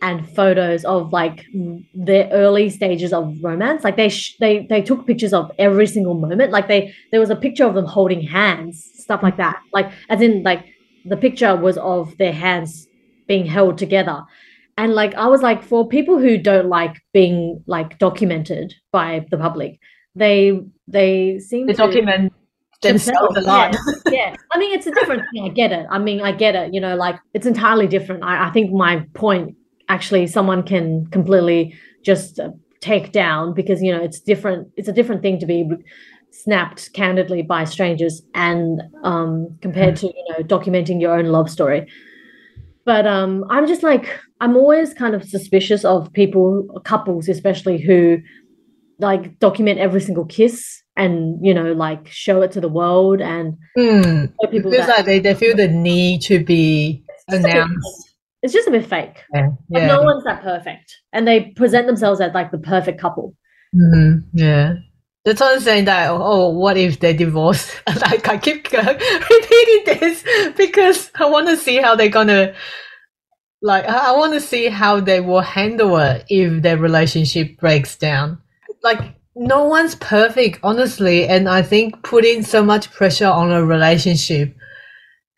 [0.02, 3.84] and photos of like the early stages of romance.
[3.84, 6.52] Like they sh- they they took pictures of every single moment.
[6.52, 9.62] Like they there was a picture of them holding hands stuff like that.
[9.74, 10.66] Like as in like
[11.06, 12.88] the picture was of their hands
[13.28, 14.24] being held together
[14.80, 19.38] and like i was like for people who don't like being like documented by the
[19.38, 19.78] public
[20.16, 22.34] they they seem to document
[22.82, 23.76] themselves, a lot.
[24.06, 25.86] yeah, yeah, i mean it's a different thing i get it.
[25.92, 28.24] I mean i get it you know like it's entirely different.
[28.24, 29.56] I, I think my point
[29.90, 34.94] actually someone can completely just uh, take down because you know it's different it's a
[34.94, 35.70] different thing to be
[36.32, 41.86] snapped candidly by strangers and um, compared to you know documenting your own love story
[42.86, 48.18] but um, i'm just like i'm always kind of suspicious of people couples especially who
[49.00, 53.58] like document every single kiss and you know like show it to the world and
[53.78, 54.32] mm.
[54.52, 58.72] people feels that, like they, they feel the need to be announced it's just a
[58.72, 59.88] bit fake yeah, yeah.
[59.88, 63.36] no one's that perfect and they present themselves as like the perfect couple
[63.74, 64.20] mm-hmm.
[64.34, 64.74] yeah
[65.26, 66.10] that's why I'm saying that.
[66.10, 67.72] Oh, what if they divorce?
[67.88, 70.24] like I keep repeating this
[70.56, 72.54] because I want to see how they're gonna.
[73.62, 78.42] Like I want to see how they will handle it if their relationship breaks down.
[78.82, 84.56] Like no one's perfect, honestly, and I think putting so much pressure on a relationship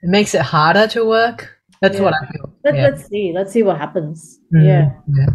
[0.04, 1.50] makes it harder to work.
[1.82, 2.04] That's yeah.
[2.04, 2.56] what I feel.
[2.64, 2.84] Let, yeah.
[2.84, 3.32] Let's see.
[3.34, 4.40] Let's see what happens.
[4.54, 4.66] Mm-hmm.
[4.66, 4.92] Yeah.
[5.18, 5.34] Yeah.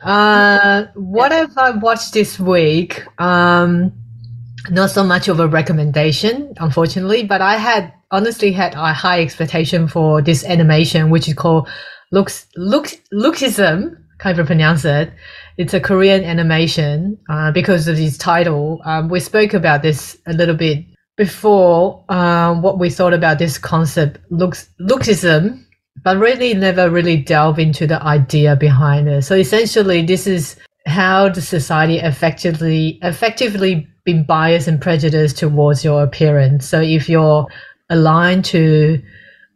[0.00, 3.02] Uh, what have I watched this week?
[3.20, 3.92] Um,
[4.70, 9.88] not so much of a recommendation, unfortunately, but I had honestly had a high expectation
[9.88, 11.68] for this animation, which is called
[12.12, 13.96] Looks Looks Looksism.
[14.18, 15.12] Can't even pronounce it.
[15.58, 18.80] It's a Korean animation uh, because of its title.
[18.84, 20.84] Um, we spoke about this a little bit
[21.16, 22.04] before.
[22.08, 25.65] Uh, what we thought about this concept, looks Looksism
[26.06, 29.22] but really never really delve into the idea behind it.
[29.22, 30.54] So essentially, this is
[30.86, 36.68] how the society effectively effectively been biased and prejudiced towards your appearance.
[36.68, 37.48] So if you're
[37.90, 39.02] aligned to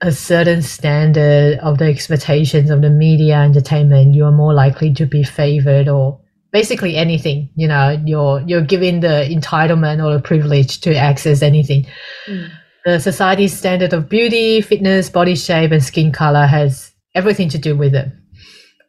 [0.01, 5.07] a certain standard of the expectations of the media entertainment, you are more likely to
[5.07, 6.19] be favored or
[6.51, 7.49] basically anything.
[7.55, 11.87] You know, you're you're given the entitlement or the privilege to access anything.
[12.27, 12.51] Mm
[12.85, 17.77] the society's standard of beauty, fitness, body shape, and skin color has everything to do
[17.77, 18.07] with it.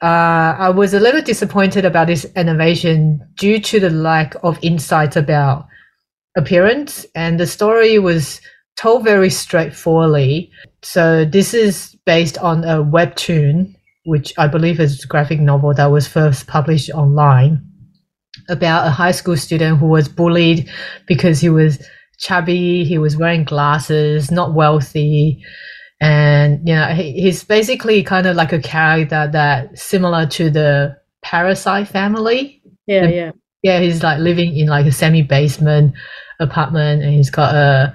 [0.02, 5.16] Uh, I was a little disappointed about this innovation due to the lack of insights
[5.16, 5.68] about
[6.36, 8.42] appearance, and the story was
[8.78, 10.52] told very straightforwardly.
[10.82, 13.76] So this is based on a webtoon,
[14.06, 17.62] which I believe is a graphic novel that was first published online
[18.50, 20.70] about a high school student who was bullied
[21.06, 21.84] because he was
[22.22, 22.86] chubby.
[22.86, 25.44] He was wearing glasses, not wealthy.
[26.00, 30.98] And, you know, he, he's basically kind of like a character that similar to the
[31.22, 32.62] Parasite family.
[32.88, 33.32] Yeah, yeah.
[33.62, 35.94] Yeah, he's like living in like a semi basement
[36.40, 37.94] apartment and he's got a,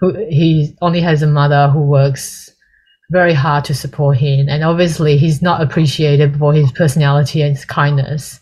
[0.00, 2.50] who he only has a mother who works
[3.10, 4.48] very hard to support him.
[4.48, 8.38] And obviously he's not appreciated for his personality and his kindness.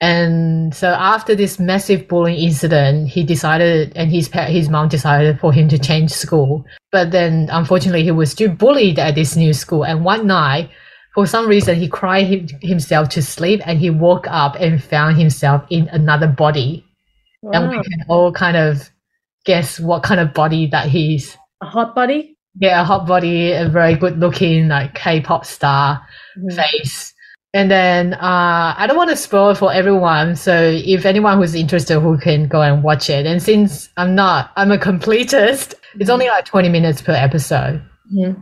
[0.00, 5.52] And so after this massive bullying incident, he decided, and his his mom decided for
[5.52, 6.64] him to change school.
[6.92, 9.84] But then, unfortunately, he was still bullied at this new school.
[9.84, 10.68] And one night,
[11.14, 15.64] for some reason, he cried himself to sleep, and he woke up and found himself
[15.70, 16.84] in another body.
[17.40, 17.52] Wow.
[17.52, 18.90] And we can all kind of
[19.46, 21.38] guess what kind of body that he's.
[21.62, 22.36] A hot body.
[22.58, 26.06] Yeah, a hot body, a very good looking like K-pop star
[26.38, 26.54] mm-hmm.
[26.54, 27.14] face
[27.56, 30.36] and then uh, I don't want to spoil for everyone.
[30.36, 33.24] So if anyone who's interested who can go and watch it.
[33.24, 37.82] And since I'm not, I'm a completist, it's only like 20 minutes per episode.
[38.14, 38.38] Mm-hmm.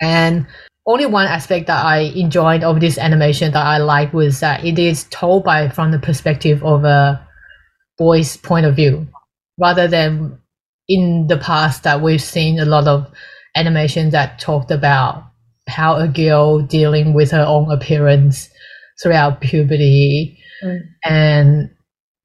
[0.00, 0.48] And
[0.84, 4.80] only one aspect that I enjoyed of this animation that I like was that it
[4.80, 7.24] is told by from the perspective of a
[7.96, 9.06] boy's point of view,
[9.60, 10.40] rather than
[10.88, 13.06] in the past that we've seen a lot of
[13.54, 15.22] animations that talked about
[15.68, 18.50] how a girl dealing with her own appearance
[19.02, 20.38] throughout puberty.
[20.62, 20.80] Mm.
[21.04, 21.70] and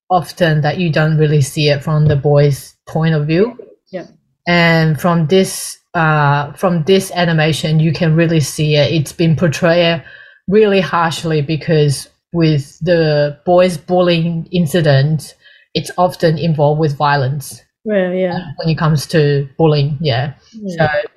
[0.10, 3.58] often that you don't really see it from the boy's point of view.
[3.92, 4.08] Yeah.
[4.48, 8.94] And from this uh, from this animation you can really see it.
[8.94, 10.04] It's been portrayed
[10.48, 15.36] really harshly because with the boys bullying incident
[15.74, 17.62] it's often involved with violence.
[17.84, 18.52] Well, yeah.
[18.58, 20.78] When it comes to bullying yeah, yeah.
[20.78, 21.10] so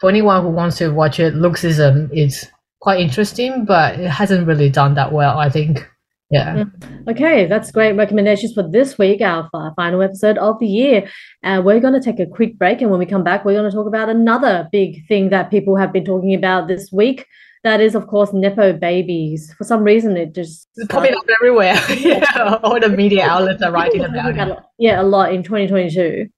[0.00, 2.48] for anyone who wants to watch it looksism is
[2.86, 5.84] quite interesting, but it hasn't really done that well, I think.
[6.30, 6.54] Yeah.
[6.54, 7.08] Mm.
[7.08, 11.10] Okay, that's great recommendations for this week, our final episode of the year.
[11.42, 13.68] Uh, we're going to take a quick break, and when we come back, we're going
[13.68, 17.26] to talk about another big thing that people have been talking about this week.
[17.64, 19.52] That is, of course, nepo babies.
[19.58, 21.74] For some reason, it just it's popping up everywhere.
[21.98, 24.58] yeah, all the media outlets are writing about it.
[24.78, 26.28] Yeah, a lot in 2022.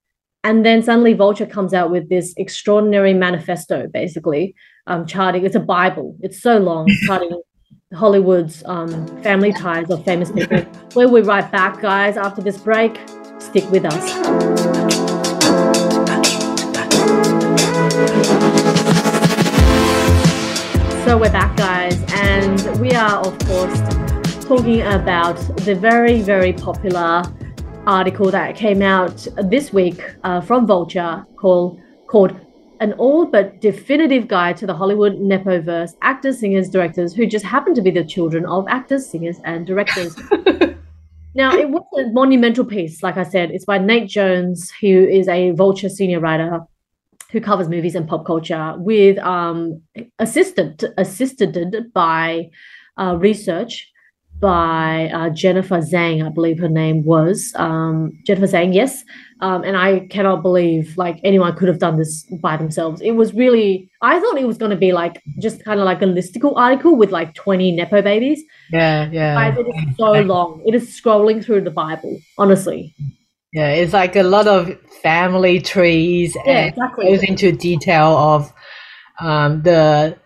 [0.45, 4.55] And then suddenly Vulture comes out with this extraordinary manifesto, basically,
[4.87, 5.45] um, charting.
[5.45, 6.15] It's a Bible.
[6.21, 7.41] It's so long, charting
[7.93, 10.65] Hollywood's um, family ties of famous people.
[10.95, 12.97] We'll be right back, guys, after this break.
[13.39, 14.13] Stick with us.
[21.03, 23.77] So we're back, guys, and we are, of course,
[24.45, 25.35] talking about
[25.65, 27.23] the very, very popular
[27.89, 32.39] article that came out this week uh, from Vulture called called
[32.81, 37.73] an all but definitive guide to the Hollywood Nepoverse actors, singers, directors who just happen
[37.73, 40.15] to be the children of actors, singers, and directors.
[41.35, 43.51] Now, it was a monumental piece, like I said.
[43.51, 46.61] It's by Nate Jones, who is a Vulture senior writer
[47.31, 49.81] who covers movies and pop culture, with um,
[50.17, 52.49] assisted assisted by
[52.97, 53.91] uh, research
[54.39, 58.73] by uh, Jennifer Zhang, I believe her name was um, Jennifer Zhang.
[58.73, 59.03] Yes,
[59.41, 63.01] um, and I cannot believe like anyone could have done this by themselves.
[63.01, 66.01] It was really, I thought it was going to be like just kind of like
[66.01, 68.41] a listicle article with like 20 Nepo babies.
[68.71, 69.55] Yeah, yeah.
[69.57, 70.63] It is so long.
[70.65, 72.95] It is scrolling through the Bible, honestly.
[73.51, 77.05] Yeah, it's like a lot of family trees Yeah, and exactly.
[77.05, 78.53] goes into detail of
[79.19, 80.17] um, the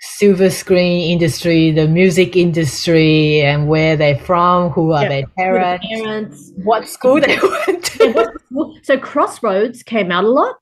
[0.00, 6.52] silver screen industry, the music industry, and where they're from, who are their parents, parents.
[6.62, 8.32] what school they went to.
[8.82, 10.56] So Crossroads came out a lot.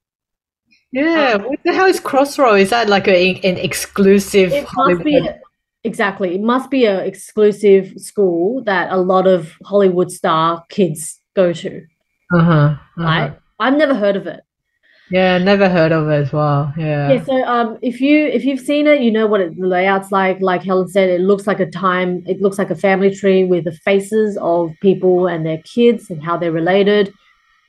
[0.92, 2.62] Yeah, what the hell is Crossroads?
[2.62, 5.40] Is that like a, an exclusive It must be Hollywood?
[5.84, 6.34] exactly.
[6.34, 11.82] It must be an exclusive school that a lot of Hollywood star kids go to.
[12.34, 13.02] Uh-huh, uh-huh.
[13.02, 13.38] Right?
[13.58, 14.40] I've never heard of it.
[15.10, 16.72] Yeah, never heard of it as well.
[16.76, 17.12] Yeah.
[17.12, 20.10] Yeah, so um, if you if you've seen it, you know what it, the layout's
[20.10, 20.40] like.
[20.40, 22.24] Like Helen said, it looks like a time.
[22.26, 26.22] It looks like a family tree with the faces of people and their kids and
[26.24, 27.12] how they're related.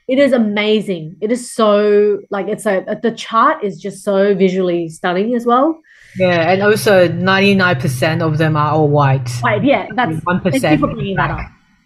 [0.07, 1.15] It is amazing.
[1.21, 5.79] It is so like it's a the chart is just so visually stunning as well.
[6.17, 9.29] Yeah, and also 99% of them are all white.
[9.43, 9.63] Right?
[9.63, 10.17] Yeah, that's.
[10.25, 11.41] One Thank you for bringing that up.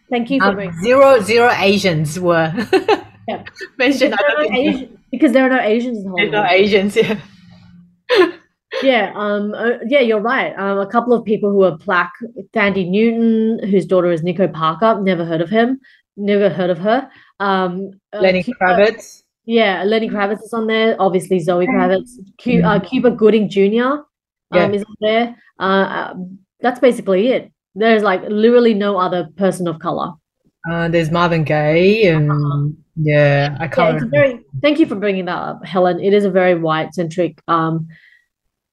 [0.09, 0.81] Thank you for Um, bringing.
[0.81, 2.53] zero zero Asians were
[3.27, 3.43] Yeah.
[3.77, 4.13] mentioned.
[4.13, 6.62] I don't think Asian, because there are no Asians in there's no Hollywood.
[6.66, 6.95] Asians.
[6.95, 7.20] Yeah.
[8.84, 10.53] Yeah, um, uh, yeah, you're right.
[10.57, 12.12] Um, a couple of people who are black,
[12.53, 14.97] Thandie Newton, whose daughter is Nico Parker.
[15.01, 15.80] Never heard of him.
[16.16, 17.07] Never heard of her.
[17.41, 19.24] Um, uh, Lenny Cuba- Kravitz.
[19.45, 20.95] Yeah, Lenny Kravitz is on there.
[20.99, 22.12] Obviously, Zoe Kravitz.
[22.41, 23.59] Cu- uh, Cuba Gooding Jr.
[23.84, 24.03] Um,
[24.53, 24.70] Yeah.
[24.72, 25.36] is on there.
[25.59, 26.14] Uh, uh,
[26.62, 27.51] that's basically it.
[27.76, 30.14] There's like literally no other person of color.
[30.72, 32.32] Uh, there's Marvin Gaye, and
[33.01, 34.39] yeah, I can't it's very.
[34.61, 35.99] Thank you for bringing that up, Helen.
[35.99, 37.87] It is a very white centric um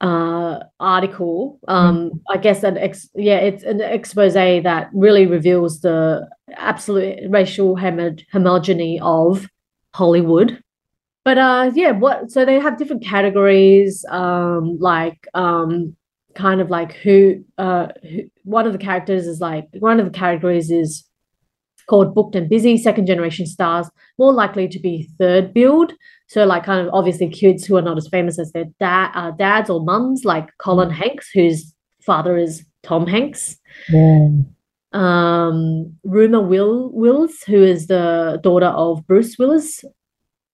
[0.01, 1.59] uh article.
[1.67, 3.09] Um, I guess an ex.
[3.15, 9.49] Yeah, it's an expose that really reveals the absolute racial homo- homogeny of
[9.95, 10.63] Hollywood.
[11.25, 12.31] But uh, yeah, what?
[12.31, 14.05] So they have different categories.
[14.11, 15.97] Um, like um,
[16.35, 20.19] kind of like who uh, who, one of the characters is like one of the
[20.19, 21.05] categories is
[21.89, 25.93] called booked and busy second generation stars more likely to be third build
[26.27, 29.31] so like kind of obviously kids who are not as famous as their dad uh,
[29.33, 33.57] dads or mums like colin hanks whose father is tom hanks
[33.89, 34.29] Yeah.
[34.93, 39.85] um Rumer Will Wills, who is the daughter of Bruce Willis.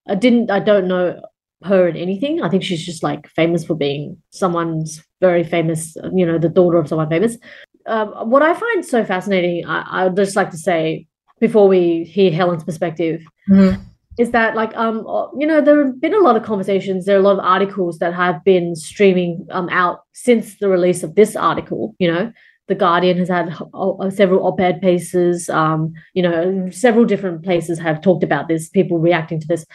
[0.08, 1.20] I didn't I don't know
[1.62, 2.42] her in anything.
[2.42, 6.76] I think she's just like famous for being someone's very famous, you know, the daughter
[6.78, 7.38] of someone famous.
[7.86, 11.06] Um, what I find so fascinating, I, I would just like to say
[11.40, 13.80] before we hear Helen's perspective, Mhm.
[14.18, 17.04] is that like um uh, you know there have been a lot of conversations.
[17.04, 21.02] There are a lot of articles that have been streaming um out since the release
[21.02, 22.32] of this article you know.
[22.66, 28.00] The guardian has had uh, several op-ed pieces um you know several different places have
[28.00, 29.66] talked about this people reacting to this.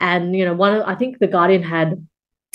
[0.00, 2.04] And you know one of, i think the guardian had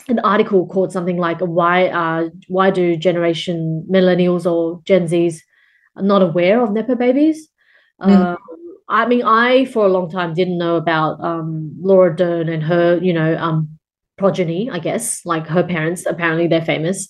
[0.09, 5.43] an article called something like why uh why do generation millennials or gen z's
[6.13, 7.47] not aware of nepo babies
[8.05, 8.31] Mm.
[8.31, 8.37] um,
[8.89, 12.97] I mean, I for a long time didn't know about um, Laura Dern and her,
[13.01, 13.69] you know, um,
[14.17, 14.69] progeny.
[14.69, 16.05] I guess like her parents.
[16.05, 17.09] Apparently, they're famous.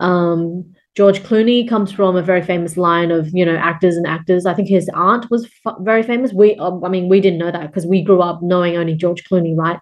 [0.00, 4.46] Um, George Clooney comes from a very famous line of you know actors and actors.
[4.46, 6.32] I think his aunt was f- very famous.
[6.32, 9.24] We, um, I mean, we didn't know that because we grew up knowing only George
[9.24, 9.78] Clooney, right?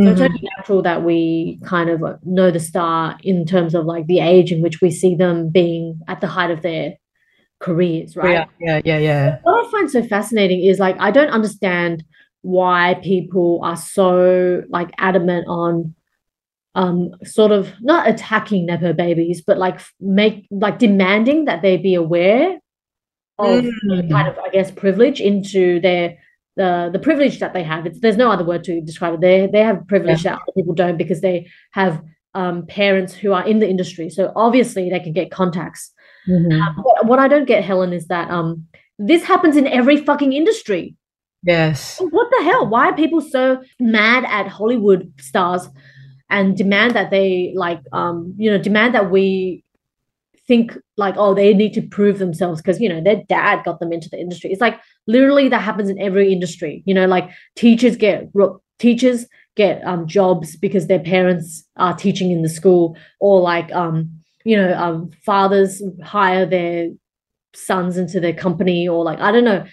[0.00, 0.24] So it's Mhm.
[0.24, 4.52] only natural that we kind of know the star in terms of like the age
[4.52, 6.94] in which we see them being at the height of their
[7.60, 8.32] careers, right?
[8.32, 9.38] Yeah, yeah, yeah, yeah.
[9.42, 12.04] What I find so fascinating is like I don't understand
[12.42, 15.94] why people are so like adamant on
[16.74, 21.94] um sort of not attacking nepo babies, but like make like demanding that they be
[21.94, 22.58] aware
[23.38, 24.10] of Mm.
[24.10, 26.18] kind of I guess privilege into their
[26.56, 27.86] the the privilege that they have.
[27.86, 29.20] It's there's no other word to describe it.
[29.20, 32.02] They they have privilege that other people don't because they have
[32.34, 34.10] um parents who are in the industry.
[34.10, 35.92] So obviously they can get contacts.
[36.26, 36.82] Mhm.
[36.82, 38.66] What, what I don't get, Helen, is that um
[38.98, 40.96] this happens in every fucking industry.
[41.42, 41.98] Yes.
[42.00, 42.66] What the hell?
[42.66, 45.68] Why are people so mad at Hollywood stars
[46.30, 49.64] and demand that they like um you know demand that we
[50.46, 53.92] think like oh they need to prove themselves because you know their dad got them
[53.92, 54.50] into the industry.
[54.50, 56.82] It's like literally that happens in every industry.
[56.86, 58.28] You know, like teachers get
[58.78, 64.17] teachers get um jobs because their parents are teaching in the school or like um
[64.48, 66.88] you know um fathers hire their
[67.54, 69.64] sons into their company or like i don't know.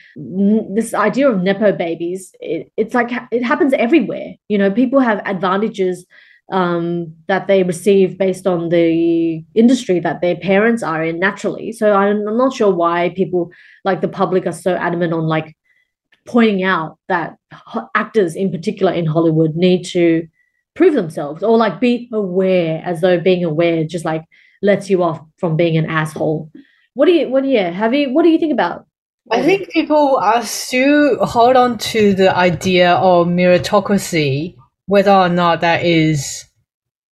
[0.75, 4.29] This idea of nepo babies it, it's like it happens everywhere.
[4.49, 6.05] You know people have advantages
[6.51, 11.71] um, that they receive based on the industry that their parents are in naturally.
[11.71, 13.51] So I'm, I'm not sure why people
[13.83, 15.55] like the public are so adamant on like
[16.25, 17.35] pointing out that
[17.95, 20.27] actors in particular in hollywood need to
[20.73, 24.23] prove themselves or like be aware as though being aware just like
[24.65, 26.49] lets you off from being an asshole
[26.95, 27.29] what do you?
[27.29, 27.59] What do you?
[27.59, 28.13] Have you?
[28.13, 28.87] What do you think about?
[29.29, 34.55] I think people are still hold on to the idea of meritocracy,
[34.85, 36.45] whether or not that is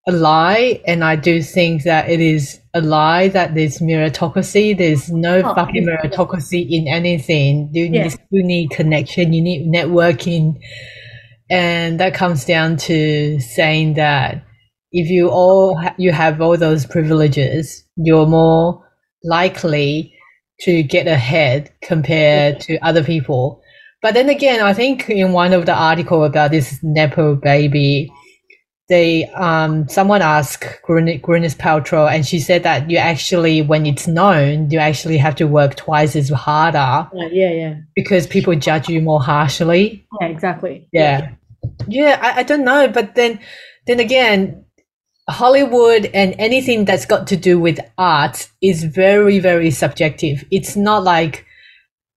[0.07, 0.81] a lie.
[0.87, 4.77] And I do think that it is a lie that there's meritocracy.
[4.77, 7.69] There's no oh, fucking meritocracy in anything.
[7.73, 8.03] You, yeah.
[8.03, 9.33] need, you need connection.
[9.33, 10.61] You need networking,
[11.49, 14.45] and that comes down to saying that
[14.93, 18.87] if you all ha- you have all those privileges, you're more
[19.23, 20.13] likely
[20.61, 23.61] to get ahead compared to other people.
[24.01, 28.11] But then again, I think in one of the article about this Nepo baby,
[28.89, 34.07] they um someone asked Gwyneth, Gwyneth Paltrow, and she said that you actually, when it's
[34.07, 37.09] known, you actually have to work twice as harder.
[37.13, 37.75] Yeah, yeah, yeah.
[37.95, 40.05] Because people judge you more harshly.
[40.21, 40.87] Yeah, exactly.
[40.91, 41.31] Yeah,
[41.87, 42.19] yeah.
[42.21, 43.39] I, I don't know, but then
[43.87, 44.62] then again,
[45.29, 50.43] Hollywood and anything that's got to do with art is very, very subjective.
[50.51, 51.45] It's not like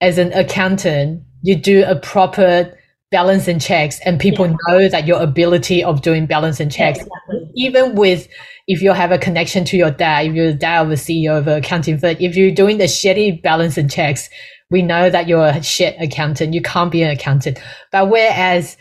[0.00, 2.76] as an accountant, you do a proper
[3.12, 4.56] balance and checks and people yeah.
[4.66, 7.52] know that your ability of doing balance and checks, exactly.
[7.54, 8.28] even with
[8.66, 11.38] if you have a connection to your dad, if you're the dad of a CEO
[11.38, 14.28] of an accounting firm, if you're doing the shitty balance and checks,
[14.70, 16.52] we know that you're a shit accountant.
[16.52, 17.60] You can't be an accountant.
[17.92, 18.76] But whereas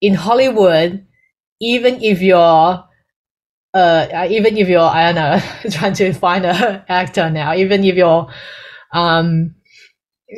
[0.00, 1.04] in Hollywood,
[1.60, 2.84] even if you're
[3.74, 7.96] uh, even if you're, I don't know, trying to find an actor now, even if
[7.96, 8.32] you're
[8.92, 9.54] um,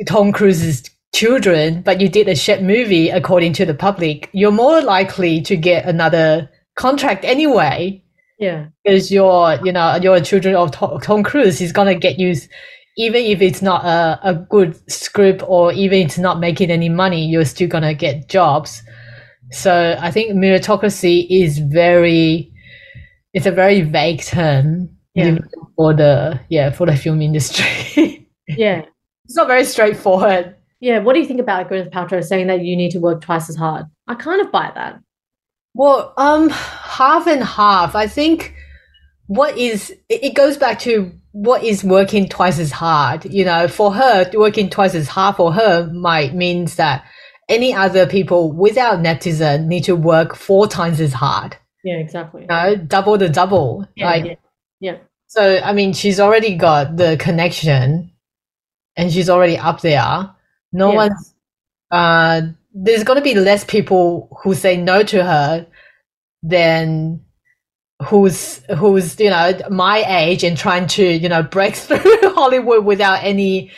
[0.07, 0.83] Tom Cruise's
[1.13, 5.55] children, but you did a shit movie according to the public, you're more likely to
[5.55, 8.03] get another contract anyway.
[8.39, 8.67] Yeah.
[8.83, 11.57] Because you're, you know, you're children of Tom Cruise.
[11.57, 12.35] He's going to get you,
[12.97, 17.25] even if it's not a, a good script or even it's not making any money,
[17.25, 18.83] you're still going to get jobs.
[19.51, 22.51] So I think meritocracy is very,
[23.37, 25.37] it's a very vague term yeah.
[25.75, 28.27] for the yeah for the film industry.
[28.47, 28.83] yeah,
[29.25, 30.55] it's not very straightforward.
[30.79, 33.47] Yeah, what do you think about Gwyneth Paltrow saying that you need to work twice
[33.47, 33.85] as hard?
[34.07, 34.99] I kind of buy that.
[35.75, 37.95] Well, um, half and half.
[37.95, 38.55] I think
[39.27, 43.25] what is it goes back to what is working twice as hard.
[43.25, 47.05] You know, for her, working twice as hard for her might means that
[47.47, 51.55] any other people without netizen need to work four times as hard.
[51.87, 52.41] Yeah, exactly.
[52.41, 53.87] You know, double the double.
[53.95, 54.35] Yeah, like, yeah.
[54.81, 54.97] yeah.
[55.27, 58.11] So I mean, she's already got the connection,
[58.97, 60.29] and she's already up there.
[60.73, 60.95] No yeah.
[60.95, 61.33] one's.
[61.89, 62.41] Uh,
[62.73, 65.65] there's gonna be less people who say no to her
[66.43, 67.21] than
[68.03, 73.23] who's who's you know my age and trying to you know break through Hollywood without
[73.23, 73.71] any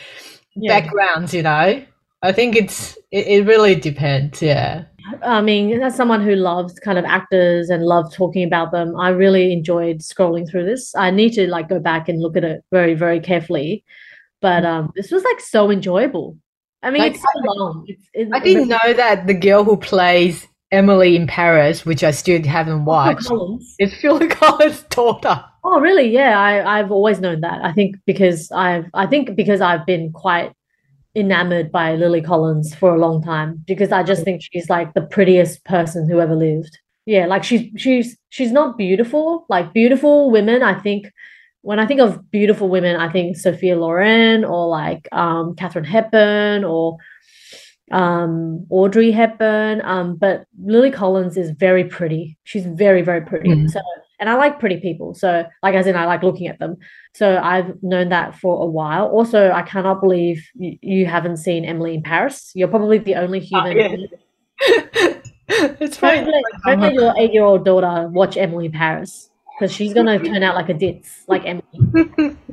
[0.56, 0.80] yeah.
[0.80, 1.32] backgrounds.
[1.32, 1.84] You know,
[2.22, 4.42] I think it's it, it really depends.
[4.42, 4.86] Yeah.
[5.22, 9.10] I mean, as someone who loves kind of actors and loves talking about them, I
[9.10, 10.94] really enjoyed scrolling through this.
[10.94, 13.84] I need to like go back and look at it very, very carefully.
[14.40, 16.36] But um, this was like so enjoyable.
[16.82, 17.84] I mean, like, it's so long.
[17.86, 22.10] It's, it's, I didn't know that the girl who plays Emily in Paris, which I
[22.10, 23.30] still haven't watched,
[23.78, 25.44] is Phil Collins' daughter.
[25.62, 26.08] Oh, really?
[26.08, 27.62] Yeah, I, I've always known that.
[27.62, 30.52] I think because I've, I think because I've been quite
[31.14, 35.02] enamored by Lily Collins for a long time because I just think she's like the
[35.02, 36.78] prettiest person who ever lived.
[37.06, 39.46] Yeah, like she's she's she's not beautiful.
[39.48, 41.10] Like beautiful women, I think
[41.62, 46.64] when I think of beautiful women, I think Sophia Loren or like um Katharine Hepburn
[46.64, 46.96] or
[47.90, 49.80] um Audrey Hepburn.
[49.82, 52.38] Um, but Lily Collins is very pretty.
[52.44, 53.50] She's very, very pretty.
[53.50, 53.68] Mm-hmm.
[53.68, 53.80] So
[54.20, 55.14] and I like pretty people.
[55.14, 56.76] So, like, as in, I like looking at them.
[57.14, 59.06] So, I've known that for a while.
[59.06, 62.52] Also, I cannot believe you, you haven't seen Emily in Paris.
[62.54, 64.08] You're probably the only ah, human.
[64.62, 65.14] Oh, yeah.
[65.48, 66.30] it's fine.
[66.64, 70.18] Don't let your eight year old daughter watch Emily in Paris because she's going to
[70.18, 72.36] turn out like a ditz, like Emily.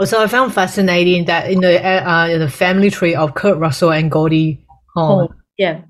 [0.00, 3.92] Also, I found fascinating that in the uh, in the family tree of Kurt Russell
[3.92, 4.58] and Goldie
[4.94, 5.28] Hawn.
[5.30, 5.82] Oh, yeah.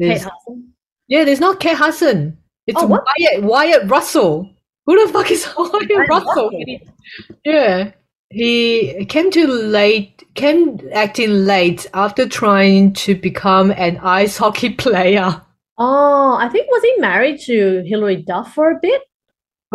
[0.00, 0.72] Kate Hudson.
[1.06, 2.36] Yeah, there's not Kate Hudson.
[2.66, 4.51] It's oh, Wyatt Wyatt Russell.
[4.86, 6.50] Who the fuck is Wyatt Russell?
[7.44, 7.92] Yeah.
[8.30, 15.42] He came to late came acting late after trying to become an ice hockey player.
[15.78, 19.02] Oh, I think was he married to Hilary Duff for a bit?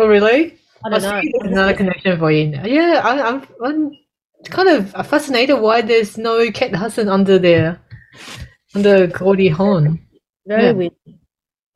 [0.00, 0.56] Oh really?
[0.84, 1.20] I don't know.
[1.42, 2.56] Another connection for you.
[2.64, 3.90] Yeah, I, I'm, I'm
[4.50, 7.80] kind of fascinated why there's no Kate Hudson under there,
[8.74, 10.00] under Goldie Hawn.
[10.46, 10.72] Very Yeah.
[10.72, 10.92] weird.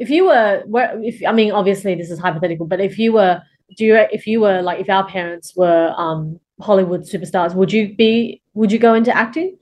[0.03, 0.65] If you were,
[1.11, 3.41] if I mean, obviously this is hypothetical, but if you were,
[3.77, 6.21] do you, if you were like, if our parents were um
[6.61, 9.57] Hollywood superstars, would you be, would you go into acting?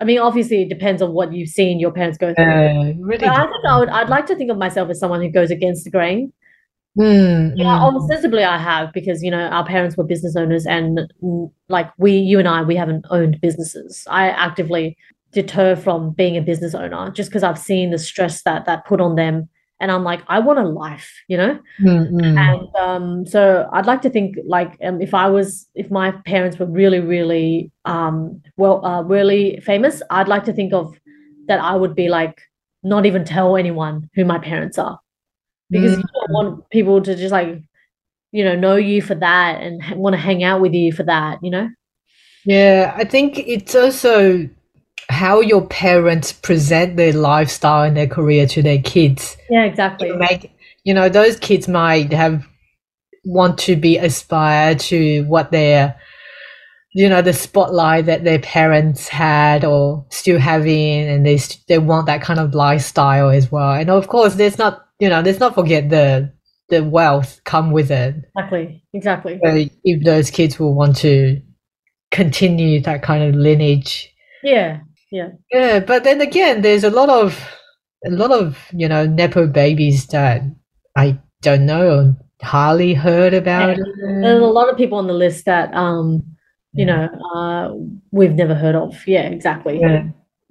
[0.00, 2.44] I mean, obviously it depends on what you've seen your parents go through.
[2.44, 3.26] Uh, really.
[3.26, 5.84] I think I would, I'd like to think of myself as someone who goes against
[5.84, 6.32] the grain.
[6.98, 7.96] Mm, Yeah, mm.
[7.96, 12.12] ostensibly I have because you know our parents were business owners and mm, like we,
[12.12, 14.06] you and I, we haven't owned businesses.
[14.08, 14.96] I actively
[15.32, 19.00] deter from being a business owner just because I've seen the stress that that put
[19.00, 19.48] on them,
[19.80, 21.58] and I'm like, I want a life, you know.
[21.80, 22.38] Mm, mm.
[22.38, 26.58] And um, so I'd like to think like um, if I was, if my parents
[26.58, 30.94] were really, really um, well, uh, really famous, I'd like to think of
[31.46, 32.40] that I would be like
[32.82, 35.00] not even tell anyone who my parents are
[35.70, 37.62] because you don't want people to just like
[38.32, 41.38] you know know you for that and want to hang out with you for that
[41.42, 41.68] you know
[42.44, 44.48] Yeah, I think it's also
[45.08, 49.36] how your parents present their lifestyle and their career to their kids.
[49.50, 50.08] yeah exactly.
[50.08, 50.50] You make
[50.84, 52.46] you know those kids might have
[53.24, 55.98] want to be aspire to what their
[56.92, 61.38] you know the spotlight that their parents had or still having and they
[61.68, 63.72] they want that kind of lifestyle as well.
[63.72, 66.32] And of course there's not you know let's not forget the
[66.68, 68.16] the wealth come with it.
[68.36, 69.40] Exactly exactly.
[69.42, 71.40] So if those kids will want to
[72.10, 74.08] continue that kind of lineage
[74.44, 74.78] yeah
[75.14, 75.30] yeah.
[75.52, 77.38] Yeah but then again there's a lot of
[78.06, 80.42] a lot of you know nepo babies that
[80.96, 83.76] i don't know or hardly heard about.
[83.76, 83.84] Yeah.
[84.20, 86.22] there's a lot of people on the list that um
[86.72, 87.72] you know uh
[88.10, 89.06] we've never heard of.
[89.06, 89.80] Yeah exactly.
[89.80, 90.04] Yeah.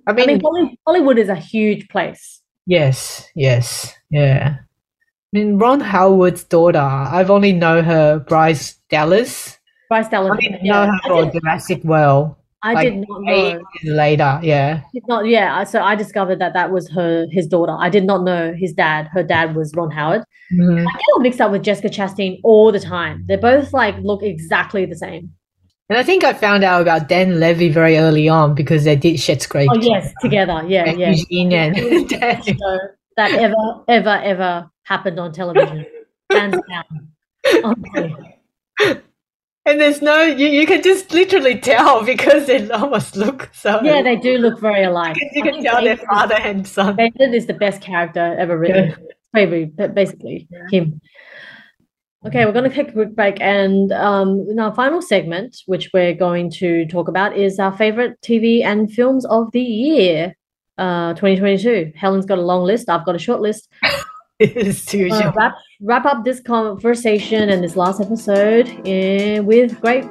[0.07, 2.41] I I mean, mean Hollywood is a huge place.
[2.65, 4.57] Yes yes yeah.
[4.57, 9.57] I mean ron howard's daughter i've only known her bryce dallas.
[9.89, 10.31] Bryce Dallas.
[10.33, 14.39] i didn't yeah, know her I for jurassic world I like, did not know later
[14.41, 18.05] yeah Did not yeah so I discovered that that was her his daughter I did
[18.05, 20.79] not know his dad her dad was Ron Howard Mhm.
[20.81, 23.23] I get all mixed up with Jessica Chastain all the time.
[23.27, 25.31] They're both like look exactly the same.
[25.89, 29.15] and i think i found out about dan levy very early on because they did
[29.17, 30.63] Schitt's Creek Oh yes, together.
[30.67, 31.11] Yeah, yeah.
[31.11, 32.41] Eugene and Dan.
[32.43, 32.77] So
[33.17, 34.51] that ever, ever, ever
[34.83, 35.85] happened on television.
[36.31, 36.93] Hands down.
[37.63, 39.03] Honestly.
[39.65, 43.81] And there's no, you, you can just literally tell because they almost look so.
[43.81, 45.17] Yeah, they do look very alike.
[45.33, 46.95] you can think tell their father and son.
[46.97, 48.95] Nathan is the best character ever written.
[49.33, 51.01] Maybe, but basically him.
[52.25, 55.89] Okay, we're going to take a quick break, and um, in our final segment, which
[55.93, 60.33] we're going to talk about, is our favorite TV and films of the year,
[60.77, 61.91] uh, 2022.
[61.97, 62.87] Helen's got a long list.
[62.87, 63.67] I've got a short list.
[64.39, 70.05] It's too Uh, wrap wrap up this conversation and this last episode eh, with great,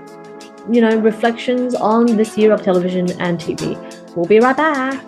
[0.71, 3.77] you know, reflections on this year of television and TV.
[4.15, 5.03] We'll be right back.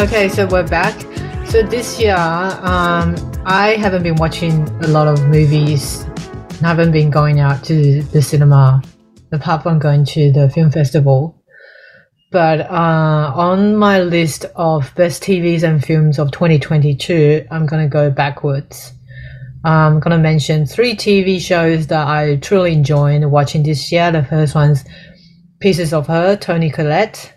[0.00, 0.98] Okay, so we're back.
[1.46, 6.04] So this year, um, I haven't been watching a lot of movies.
[6.62, 8.82] I haven't been going out to the cinema,
[9.32, 11.36] apart from going to the film festival.
[12.34, 18.10] But uh, on my list of best TVs and films of 2022, I'm gonna go
[18.10, 18.92] backwards.
[19.64, 24.10] I'm gonna mention three TV shows that I truly enjoyed watching this year.
[24.10, 24.84] The first one's
[25.60, 27.34] Pieces of Her, Toni Collette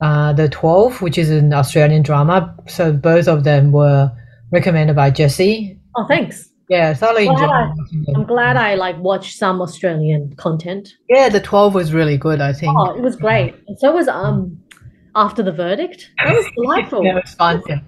[0.00, 2.54] uh, the 12, which is an Australian drama.
[2.68, 4.12] So both of them were
[4.52, 5.78] recommended by Jesse.
[5.96, 6.47] Oh, thanks.
[6.68, 10.94] Yeah, thoroughly Glad enjoyed I, I'm glad I like watched some Australian content.
[11.08, 12.74] Yeah, the 12 was really good, I think.
[12.76, 13.54] Oh, it was great.
[13.66, 14.58] And so was um
[15.14, 16.10] after the verdict.
[16.24, 17.04] That was delightful.
[17.04, 17.62] Yeah, it was fun.
[17.68, 17.80] Yeah.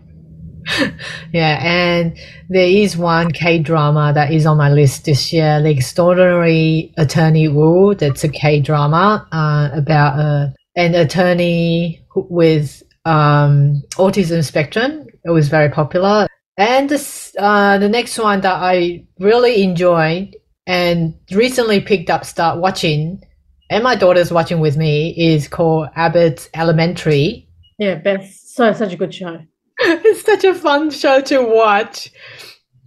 [1.33, 2.19] yeah, and
[2.49, 7.49] there is one K drama that is on my list this year, The Extraordinary Attorney
[7.49, 7.95] Wu.
[7.95, 15.07] That's a K drama uh, about uh, an attorney with um, autism spectrum.
[15.25, 16.27] It was very popular.
[16.61, 20.37] And this, uh, the next one that I really enjoyed
[20.67, 23.23] and recently picked up, start watching,
[23.71, 27.49] and my daughter's watching with me, is called Abbott's Elementary.
[27.79, 28.31] Yeah, Beth.
[28.31, 29.39] So such a good show.
[29.79, 32.11] it's such a fun show to watch.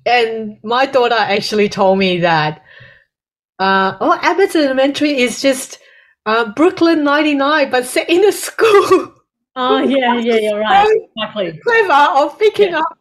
[0.06, 2.62] And my daughter actually told me that,
[3.58, 5.80] uh, oh, Abbott's Elementary is just
[6.28, 9.16] uh, Brooklyn 99, but set in a school.
[9.56, 10.88] Oh yeah, yeah, you're right.
[11.18, 11.60] Exactly.
[11.64, 12.80] Clever of picking Yeah.
[12.80, 12.98] up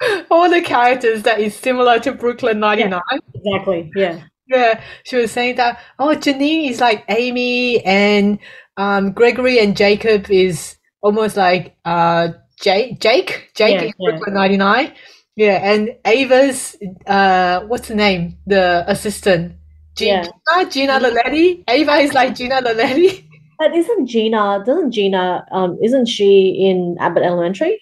[0.30, 3.00] all the characters that is similar to Brooklyn 99.
[3.34, 3.90] Exactly.
[3.94, 4.22] Yeah.
[4.48, 8.40] Yeah, she was saying that, oh, Janine is like Amy, and
[8.76, 12.30] um, Gregory and Jacob is almost like uh,
[12.60, 12.98] Jake.
[13.00, 14.10] Jake, Jake Yeah, is yeah.
[14.10, 14.92] Brooklyn 99.
[15.36, 16.76] Yeah, and Ava's
[17.06, 18.38] uh, what's the name?
[18.46, 19.54] The assistant,
[19.96, 20.64] Gina, Yeah.
[20.64, 21.62] Gina Linetti.
[21.68, 23.26] Ava is like Gina Linetti.
[23.58, 27.78] But isn't Gina, doesn't Gina, um, isn't she in Abbott Elementary?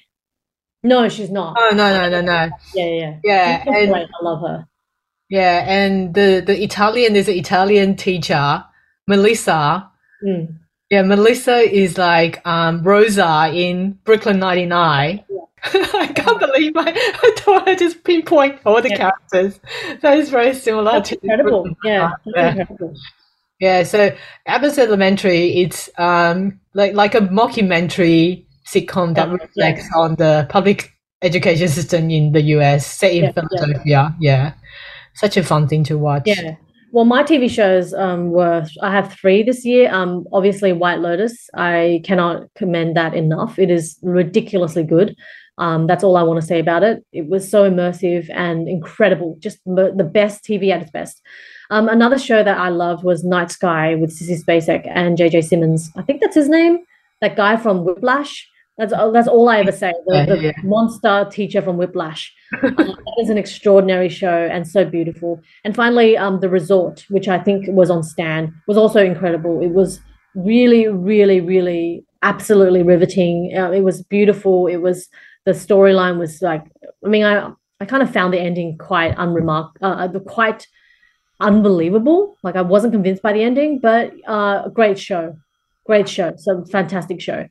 [0.82, 1.56] No, she's not.
[1.58, 2.50] Oh no no no no.
[2.74, 3.64] Yeah, yeah, yeah.
[3.66, 3.94] Yeah, and.
[3.96, 4.66] I love her.
[5.28, 8.64] yeah, and the the Italian is an Italian teacher,
[9.06, 9.90] Melissa.
[10.24, 10.58] Mm.
[10.90, 15.24] Yeah, Melissa is like um Rosa in Brooklyn Ninety Nine.
[15.64, 16.90] I can't believe I,
[17.22, 18.96] I thought I just pinpoint all the Yeah.
[19.32, 19.60] characters.
[20.02, 21.68] That is very similar That's to incredible.
[21.84, 22.48] Yeah, Yeah.
[22.50, 22.94] incredible.
[23.60, 24.16] Yeah, so
[24.46, 30.92] Abbott Elementary, it's um like like a mockumentary sitcom that Yeah, reflects on the public
[31.22, 33.42] education system in the US, set in Yeah, yeah.
[33.48, 34.16] Philadelphia.
[34.20, 34.52] Yeah.
[35.14, 36.22] Such a fun thing to watch.
[36.26, 36.56] Yeah.
[36.90, 39.92] Well, my TV shows um, were, I have three this year.
[39.92, 41.50] Um, obviously, White Lotus.
[41.54, 43.58] I cannot commend that enough.
[43.58, 45.14] It is ridiculously good.
[45.58, 47.04] Um, that's all I want to say about it.
[47.12, 49.36] It was so immersive and incredible.
[49.40, 51.20] Just the best TV at its best.
[51.70, 55.90] Um, another show that I loved was Night Sky with Sissy Spacek and JJ Simmons.
[55.96, 56.78] I think that's his name.
[57.20, 58.48] That guy from Whiplash.
[58.78, 59.92] That's that's all I ever say.
[60.06, 60.52] The, the yeah.
[60.62, 62.32] monster teacher from Whiplash.
[62.62, 65.42] Um, that is an extraordinary show and so beautiful.
[65.64, 69.60] And finally, um, The Resort, which I think was on Stan, was also incredible.
[69.60, 70.00] It was
[70.36, 73.52] really, really, really absolutely riveting.
[73.56, 74.68] Uh, it was beautiful.
[74.68, 75.08] It was
[75.44, 76.64] the storyline was like,
[77.04, 77.50] I mean, I
[77.80, 80.66] I kind of found the ending quite unremark, uh, uh, quite
[81.40, 82.36] unbelievable.
[82.42, 85.36] Like I wasn't convinced by the ending, but uh, a great show,
[85.86, 86.34] great show.
[86.36, 87.48] So fantastic show.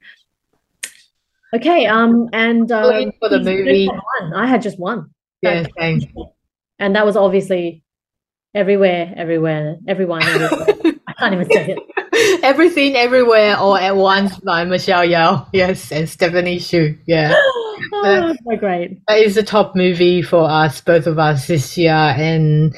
[1.55, 3.89] Okay, um, and um, for the movie.
[4.35, 5.09] I had just one
[5.41, 5.65] Yeah,
[6.79, 7.83] and that was obviously
[8.53, 10.23] everywhere, everywhere, everyone.
[10.23, 10.97] Everywhere.
[11.07, 11.79] I can't even say it.
[12.43, 15.47] Everything Everywhere All at Once by Michelle Yeoh.
[15.53, 16.97] Yes, and Stephanie Hsu.
[17.05, 17.33] Yeah.
[17.93, 18.99] oh, so great.
[19.07, 22.75] That is the top movie for us, both of us this year, and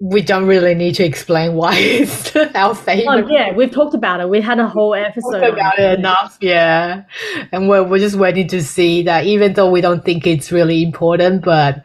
[0.00, 3.24] we don't really need to explain why it's our favorite.
[3.24, 4.28] Oh yeah, we've talked about it.
[4.28, 7.04] We had a whole episode about it enough, yeah.
[7.52, 10.82] And we're, we're just waiting to see that, even though we don't think it's really
[10.84, 11.84] important, but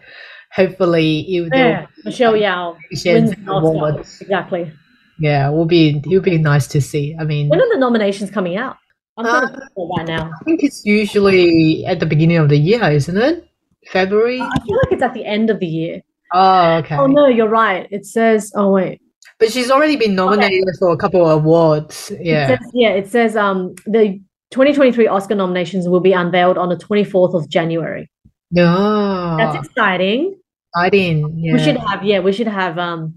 [0.52, 4.22] hopefully it will Yeah, Michelle Yeoh wins awards.
[4.22, 4.72] Exactly.
[5.20, 7.16] Yeah, it will be it will be nice to see.
[7.20, 8.78] I mean, When are the nominations coming out?
[9.18, 9.60] I'm Uh, of
[9.98, 10.32] right now.
[10.42, 13.48] I think it's usually at the beginning of the year, isn't it?
[13.92, 14.42] February.
[14.42, 16.02] I feel like it's at the end of the year.
[16.34, 16.96] Oh, okay.
[16.98, 17.88] Oh no, you're right.
[17.92, 18.52] It says.
[18.56, 19.00] Oh wait.
[19.40, 22.12] But she's already been nominated for a couple of awards.
[22.12, 22.48] It Yeah.
[22.48, 22.90] says, yeah.
[22.90, 24.20] It says um the
[24.52, 28.10] 2023 Oscar nominations will be unveiled on the 24th of January.
[28.52, 29.36] No.
[29.38, 30.38] That's exciting.
[30.76, 31.42] exciting.
[31.52, 33.16] We should have, yeah, we should have um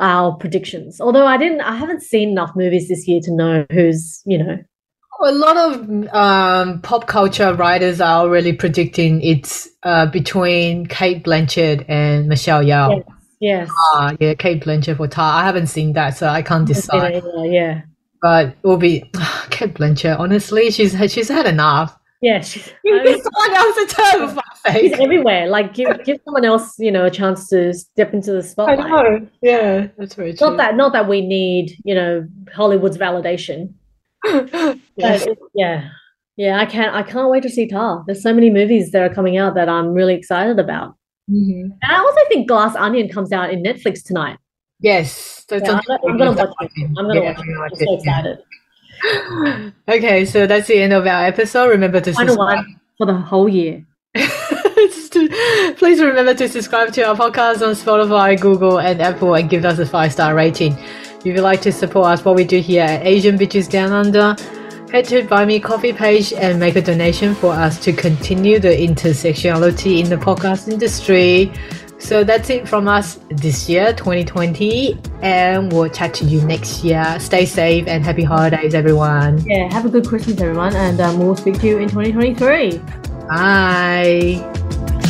[0.00, 1.00] our predictions.
[1.00, 4.58] Although I didn't, I haven't seen enough movies this year to know who's, you know,
[5.24, 11.84] A lot of um, pop culture writers are already predicting it's uh, between Cate Blanchett
[11.88, 13.02] and Michelle Yeoh.
[13.40, 13.70] yes, yes.
[13.94, 15.40] Ah, yeah, Cate Blanchett for Tar.
[15.40, 17.22] I haven't seen that, so I can't decide.
[17.24, 17.80] Yeah, yeah,
[18.20, 19.10] But it will be
[19.50, 20.18] Cate Blanchett.
[20.18, 21.96] Honestly, she's she's had enough.
[22.20, 22.40] yeah.
[22.42, 25.48] She's, Give I mean, someone else a turn, for she's everywhere.
[25.48, 28.80] Like, give give someone else, you know, a chance to step into the spotlight.
[28.80, 29.26] I know.
[29.40, 30.48] Yeah, that's very true.
[30.48, 33.72] Not that, not that we need, you know, Hollywood's validation.
[34.96, 35.26] Yes.
[35.54, 35.88] yeah,
[36.36, 36.58] yeah.
[36.58, 38.02] I can't, I can't wait to see Tar.
[38.06, 40.94] There's so many movies that are coming out that I'm really excited about.
[41.30, 41.62] Mhm.
[41.82, 44.38] And I also think Glass Onion comes out in Netflix tonight.
[44.80, 46.90] Yes, that's Yeah, I'm, I'm gonna watch it.
[46.98, 47.72] I'm gonna Yeah, watch it.
[47.72, 47.98] I'm so yeah.
[47.98, 48.38] excited.
[49.88, 51.68] Okay, so that's the end of our episode.
[51.68, 52.64] Remember to Final subscribe.
[52.96, 53.84] for the whole year.
[55.76, 59.78] Please remember to subscribe to our podcast on Spotify, Google, and Apple and give us
[59.78, 60.76] a five star rating.
[61.20, 64.36] If you'd like to support us, what we do here at Asian Bitches Down Under,
[64.92, 68.68] head to Buy Me Coffee page and make a donation for us to continue the
[68.68, 71.52] intersectionality in the podcast industry.
[71.98, 77.18] So that's it from us this year, 2020, and we'll chat to you next year.
[77.18, 79.38] Stay safe and happy holidays, everyone.
[79.46, 82.78] Yeah, have a good Christmas, everyone, and um, we'll speak to you in 2023.
[83.28, 85.02] Bye.